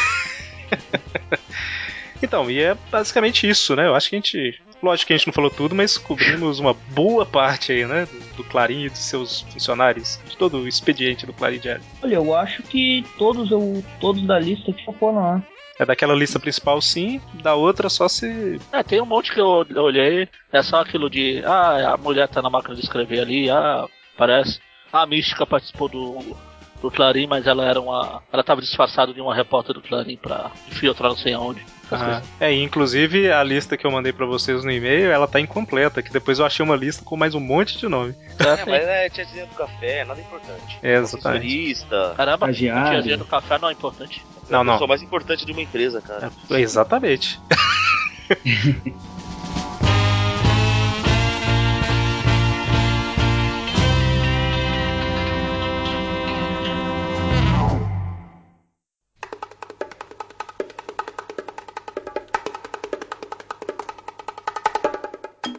[2.22, 3.86] Então, e é basicamente isso, né?
[3.86, 4.62] Eu acho que a gente.
[4.80, 8.07] Lógico que a gente não falou tudo, mas cobrimos uma boa parte aí, né?
[8.07, 10.20] Do, do Clarim e dos seus funcionários.
[10.28, 11.82] De todo o expediente do Clarim Diário.
[12.03, 15.42] Olha, eu acho que todos, eu, todos da lista que foram lá.
[15.78, 17.20] É daquela lista principal, sim.
[17.42, 18.61] Da outra, só se.
[18.72, 22.28] É, tem um monte que eu eu olhei, é só aquilo de, ah, a mulher
[22.28, 23.86] tá na máquina de escrever ali, ah,
[24.16, 24.61] parece.
[24.92, 26.36] A Mística participou do,
[26.82, 28.22] do Clarim, mas ela era uma.
[28.32, 31.64] Ela tava disfarçada de uma repórter do Clarim pra infiltrar não sei aonde.
[31.94, 36.02] Ah, é, inclusive a lista que eu mandei pra vocês no e-mail, ela tá incompleta,
[36.02, 38.14] que depois eu achei uma lista com mais um monte de nome.
[38.38, 40.78] É, mas é tiazinha do café, nada importante.
[40.82, 41.46] É, exatamente.
[41.46, 42.14] Assessorista.
[42.16, 44.24] Caramba, a tiazinha do café não é importante.
[44.48, 44.72] É Não, a não.
[44.74, 46.30] pessoa mais importante de uma empresa, cara.
[46.50, 47.38] É, exatamente.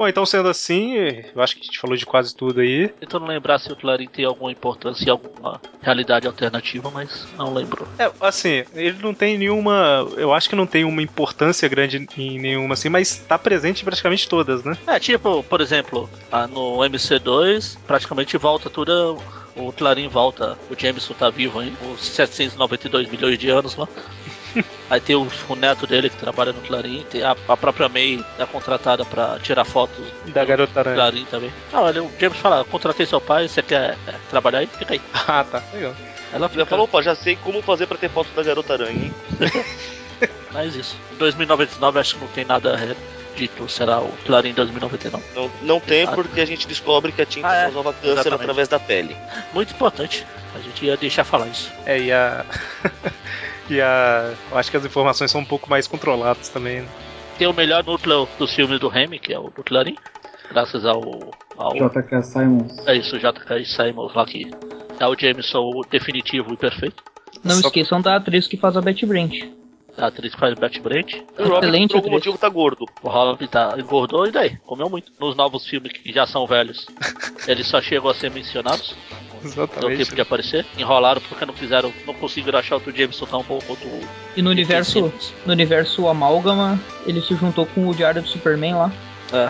[0.04, 0.95] Bom, então sendo assim,
[1.34, 2.89] eu acho que a gente falou de quase tudo aí.
[2.89, 7.88] Tentando lembrar se o Clarim tem alguma importância em alguma realidade alternativa, mas não lembro.
[7.97, 10.06] É, assim, ele não tem nenhuma.
[10.18, 13.86] Eu acho que não tem uma importância grande em nenhuma, assim, mas tá presente em
[13.86, 14.78] praticamente todas, né?
[14.86, 19.18] É, tipo, por exemplo, ah, no MC2, praticamente volta tudo.
[19.56, 23.88] O Clarim volta, o Jameson tá vivo ainda, os 792 milhões de anos lá.
[24.89, 28.24] Aí tem o, o neto dele que trabalha no Clarim, tem a, a própria May
[28.38, 30.95] é contratada pra tirar fotos Da Garota do Aranha.
[30.95, 31.51] Clarim também.
[31.72, 34.68] Ah, olha, o James fala, "Eu contratei seu pai, você quer é, trabalhar aí?
[34.68, 35.01] Fica aí.
[35.28, 35.95] Ah, tá, legal.
[36.32, 39.14] Ela fica, falou, opa, já sei como fazer pra ter foto da garota aranha, hein?
[40.51, 40.95] mas isso.
[41.12, 42.95] Em 2099 acho que não tem nada é,
[43.36, 45.24] dito, será o Clarim 2099.
[45.36, 46.12] Não, não tem Ah.
[46.12, 47.64] porque a gente descobre que a tinta Ah, é.
[47.66, 48.41] causava câncer Exatamente.
[48.41, 49.16] através da pele.
[49.54, 50.26] Muito importante,
[50.56, 51.72] a gente ia deixar falar isso.
[51.86, 52.45] É, e a.
[53.70, 54.34] e a.
[54.51, 56.82] Eu acho que as informações são um pouco mais controladas também.
[56.82, 56.88] né?
[57.38, 59.97] Tem o melhor núcleo dos filmes do Remy, que é o do Clarim,
[60.51, 61.01] graças ao.
[61.57, 62.88] ao JK Simons.
[62.88, 64.49] é isso, JK Simons lá que
[64.99, 67.03] é o Jameson o definitivo e perfeito.
[67.43, 69.34] Não Só- esqueçam da atriz que faz a Betty Brant.
[69.97, 71.14] A atriz que faz Betty Brant.
[71.14, 72.86] E o Robert, Excelente por algum motivo, tá gordo.
[73.01, 74.57] O Robin tá, engordou e daí?
[74.66, 75.11] Comeu muito.
[75.20, 76.86] Nos novos filmes que já são velhos,
[77.47, 78.95] eles só chegam a ser mencionados.
[79.56, 79.98] Não Exatamente.
[80.04, 80.66] tempo de aparecer.
[80.78, 84.02] Enrolaram porque não quiseram, não conseguiram achar outro Jameson tão bom quanto o.
[84.36, 85.14] E no universo,
[85.46, 88.91] no universo Amálgama, ele se juntou com o Diário do Superman lá.
[89.34, 89.50] É.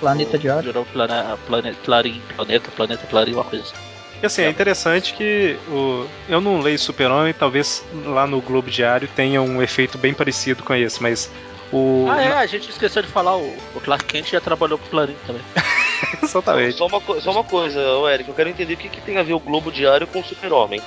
[0.00, 0.62] Planeta o- Diário.
[0.64, 1.12] Virou plane,
[1.46, 3.74] plane, Clarim, Planeta, Planeta Clarim, uma coisa assim.
[4.22, 9.06] E assim, é interessante que o, eu não leio Super-Homem, talvez lá no Globo Diário
[9.14, 11.30] tenha um efeito bem parecido com esse, mas
[11.70, 12.06] o.
[12.08, 15.16] Ah, é, a gente esqueceu de falar, o, o Clark Kent já trabalhou pro Clarim
[15.26, 15.42] também.
[16.22, 16.76] Exatamente.
[16.76, 17.80] Só uma, só uma coisa,
[18.12, 20.24] Eric, eu quero entender o que, que tem a ver o Globo Diário com o
[20.24, 20.80] Super-Homem.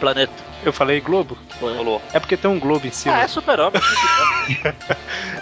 [0.00, 0.32] Planeta.
[0.64, 1.36] Eu falei Globo?
[1.60, 2.00] Falou.
[2.12, 3.16] É porque tem um Globo em cima.
[3.16, 3.80] Ah, é Super-Homem.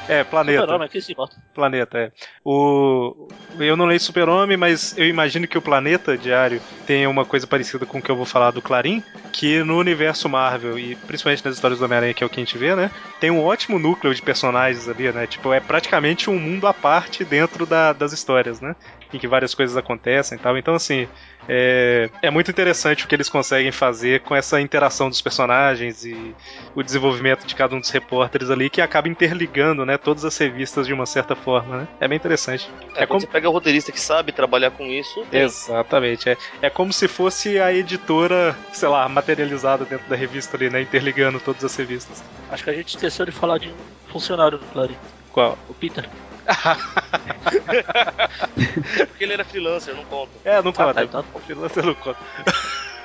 [0.08, 0.60] É, planeta.
[0.62, 1.36] Super-Homem, aqui se importa.
[1.54, 2.10] Planeta, é.
[2.44, 3.28] O...
[3.60, 7.86] Eu não leio Super-Homem, mas eu imagino que o Planeta Diário tenha uma coisa parecida
[7.86, 11.54] com o que eu vou falar do Clarim, que no universo Marvel, e principalmente nas
[11.54, 12.90] histórias do Homem-Aranha, que é o que a gente vê, né?
[13.20, 15.28] Tem um ótimo núcleo de personagens ali, né?
[15.28, 18.74] Tipo, é praticamente um mundo à parte dentro da- das histórias, né?
[19.12, 20.56] Em que várias coisas acontecem e tal.
[20.56, 21.08] Então, assim,
[21.48, 26.34] é, é muito interessante o que eles conseguem fazer com essa interação dos personagens e
[26.74, 29.98] o desenvolvimento de cada um dos repórteres ali, que acaba interligando, né?
[29.98, 31.88] Todas as revistas de uma certa forma, né?
[31.98, 32.70] É bem interessante.
[32.94, 35.42] É, quando você pega o roteirista que sabe trabalhar com isso, tem.
[35.42, 36.30] Exatamente.
[36.30, 40.80] É, é como se fosse a editora, sei lá, materializada dentro da revista ali, né?
[40.80, 42.22] Interligando todas as revistas.
[42.50, 44.96] Acho que a gente esqueceu de falar de um funcionário do Clarim.
[45.32, 45.58] Qual?
[45.68, 46.08] O Peter.
[49.08, 50.30] Porque ele era freelancer, não conta.
[50.44, 50.94] É, não conta.
[50.94, 51.24] tá, então.
[51.34, 52.18] O freelancer não conta.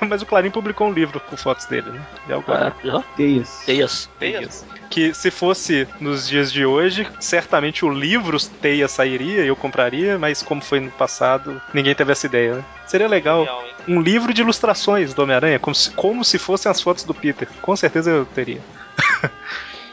[0.00, 2.06] Mas o Clarim publicou um livro com fotos dele, né?
[2.26, 2.72] De algo Ah?
[3.16, 3.62] Teias.
[3.64, 4.10] Teias.
[4.18, 4.66] Teias?
[4.90, 10.18] que se fosse nos dias de hoje, certamente o livro Teia sairia e eu compraria,
[10.18, 12.64] mas como foi no passado, ninguém teve essa ideia, né?
[12.86, 16.80] Seria legal Genial, um livro de ilustrações do Homem-Aranha, como se, como se fossem as
[16.80, 17.48] fotos do Peter.
[17.60, 18.60] Com certeza eu teria.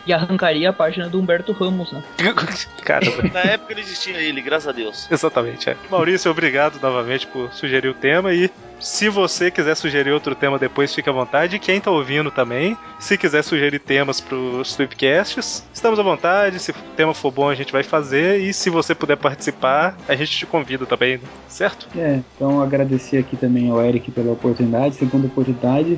[0.06, 2.04] E arrancaria a página do Humberto Ramos, né?
[2.84, 3.24] Caramba.
[3.34, 5.10] Na época ele existia ele, graças a Deus.
[5.10, 5.78] Exatamente, é.
[5.90, 8.50] Maurício, obrigado novamente por sugerir o tema e
[8.84, 11.56] se você quiser sugerir outro tema depois, fique à vontade.
[11.56, 16.60] E quem tá ouvindo também, se quiser sugerir temas pros Tweepcasts, estamos à vontade.
[16.60, 18.42] Se o tema for bom, a gente vai fazer.
[18.42, 21.24] E se você puder participar, a gente te convida também, né?
[21.48, 21.88] certo?
[21.98, 25.98] É, então agradecer aqui também ao Eric pela oportunidade, segunda oportunidade.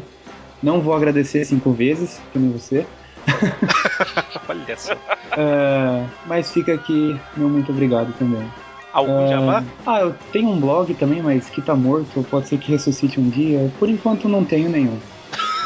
[0.61, 2.85] Não vou agradecer cinco vezes, que nem você.
[4.47, 4.93] Olha só.
[4.93, 8.47] É, mas fica aqui meu muito obrigado também.
[8.93, 9.63] Algum É, jabá?
[9.85, 13.29] Ah, eu tenho um blog também, mas que tá morto, pode ser que ressuscite um
[13.29, 13.69] dia.
[13.77, 14.97] Por enquanto não tenho nenhum.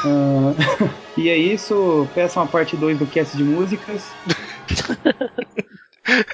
[0.03, 0.53] Ah,
[1.15, 4.03] e é isso, peçam a parte 2 do cast de músicas.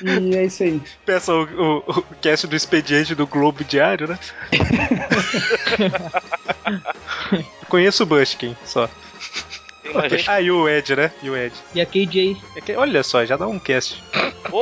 [0.02, 0.82] e é isso aí.
[1.06, 4.20] Peça o, o, o cast do expediente do Globo Diário, né?
[7.68, 8.90] Conheço o Bushkin só.
[10.28, 11.12] Ah, e o Ed, né?
[11.22, 11.54] E o Ed.
[11.74, 12.38] E a KJ.
[12.68, 14.02] É olha só, já dá um cast.
[14.50, 14.62] Pô,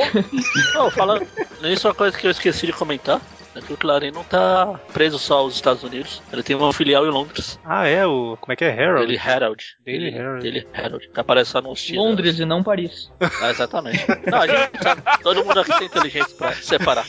[0.74, 1.26] Não, falando
[1.62, 3.20] nisso, uma coisa que eu esqueci de comentar
[3.54, 6.20] é que o Clarim não tá preso só aos Estados Unidos.
[6.32, 7.58] Ele tem uma filial em Londres.
[7.64, 8.36] Ah, é o.
[8.40, 8.70] Como é que é?
[8.72, 9.06] Harold?
[9.06, 9.64] Daily Herald.
[9.84, 10.42] Daily Herald.
[10.42, 11.08] Daily Herald.
[11.08, 12.08] Que aparece só nos títulos.
[12.10, 13.10] Londres e não Paris.
[13.20, 14.04] Ah, exatamente.
[14.26, 17.06] Não, a gente sabe, todo mundo aqui tem inteligência pra separar.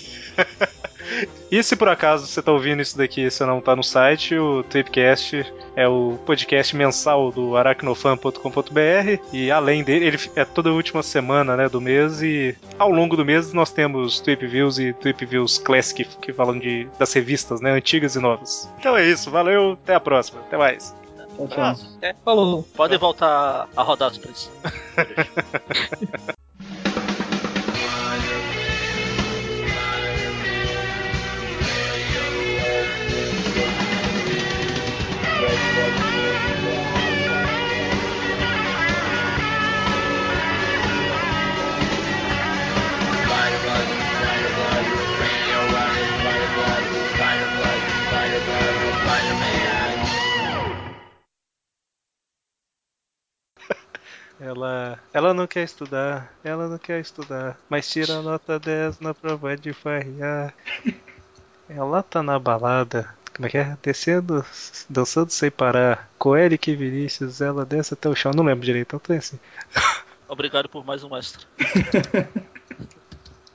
[1.51, 4.35] E se por acaso você tá ouvindo isso daqui e você não tá no site,
[4.37, 11.03] o Tripcast é o podcast mensal do aracnofan.com.br e além dele, ele é toda última
[11.03, 15.25] semana né, do mês e ao longo do mês nós temos Trip Views e Trip
[15.25, 18.69] Views Classic que falam de, das revistas né, antigas e novas.
[18.79, 20.95] Então é isso, valeu, até a próxima, até mais.
[21.35, 21.63] Tchau, tchau.
[21.63, 21.97] abraço.
[22.01, 22.15] É.
[22.23, 22.63] Falou.
[22.75, 24.49] Podem voltar a rodar os preços.
[54.45, 59.11] Ela, ela não quer estudar, ela não quer estudar, mas tira a nota 10 na
[59.11, 60.53] prova de farrear.
[61.67, 63.75] Ela tá na balada, como é que é?
[63.81, 64.45] Descendo,
[64.87, 66.07] dançando sem parar.
[66.19, 68.33] Com Eric Vinícius, ela desce até o chão.
[68.35, 69.39] Não lembro direito, então tem assim.
[70.29, 71.43] Obrigado por mais um mestre.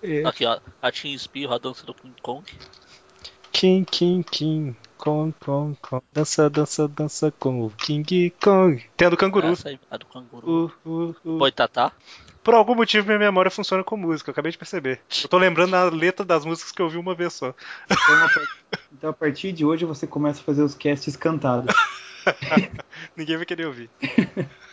[0.02, 0.24] É.
[0.26, 0.58] Aqui, ó.
[0.80, 2.42] A Team Espirro, a dança do King Kong.
[3.52, 6.02] Kim, Kim, Kim, Kong, Kong, Kong.
[6.12, 8.84] Dança, dança, dança com o King Kong.
[8.96, 9.48] Tem a do canguru.
[9.48, 10.72] Essa aí, a do canguru.
[10.84, 11.38] Uh, uh, uh.
[11.38, 11.92] Boitatá.
[12.42, 15.00] Por algum motivo minha memória funciona com música, eu acabei de perceber.
[15.22, 17.54] Eu tô lembrando a letra das músicas que eu ouvi uma vez só.
[17.84, 18.44] Então
[18.92, 21.74] então, a partir de hoje você começa a fazer os casts cantados.
[23.16, 23.90] Ninguém vai querer ouvir.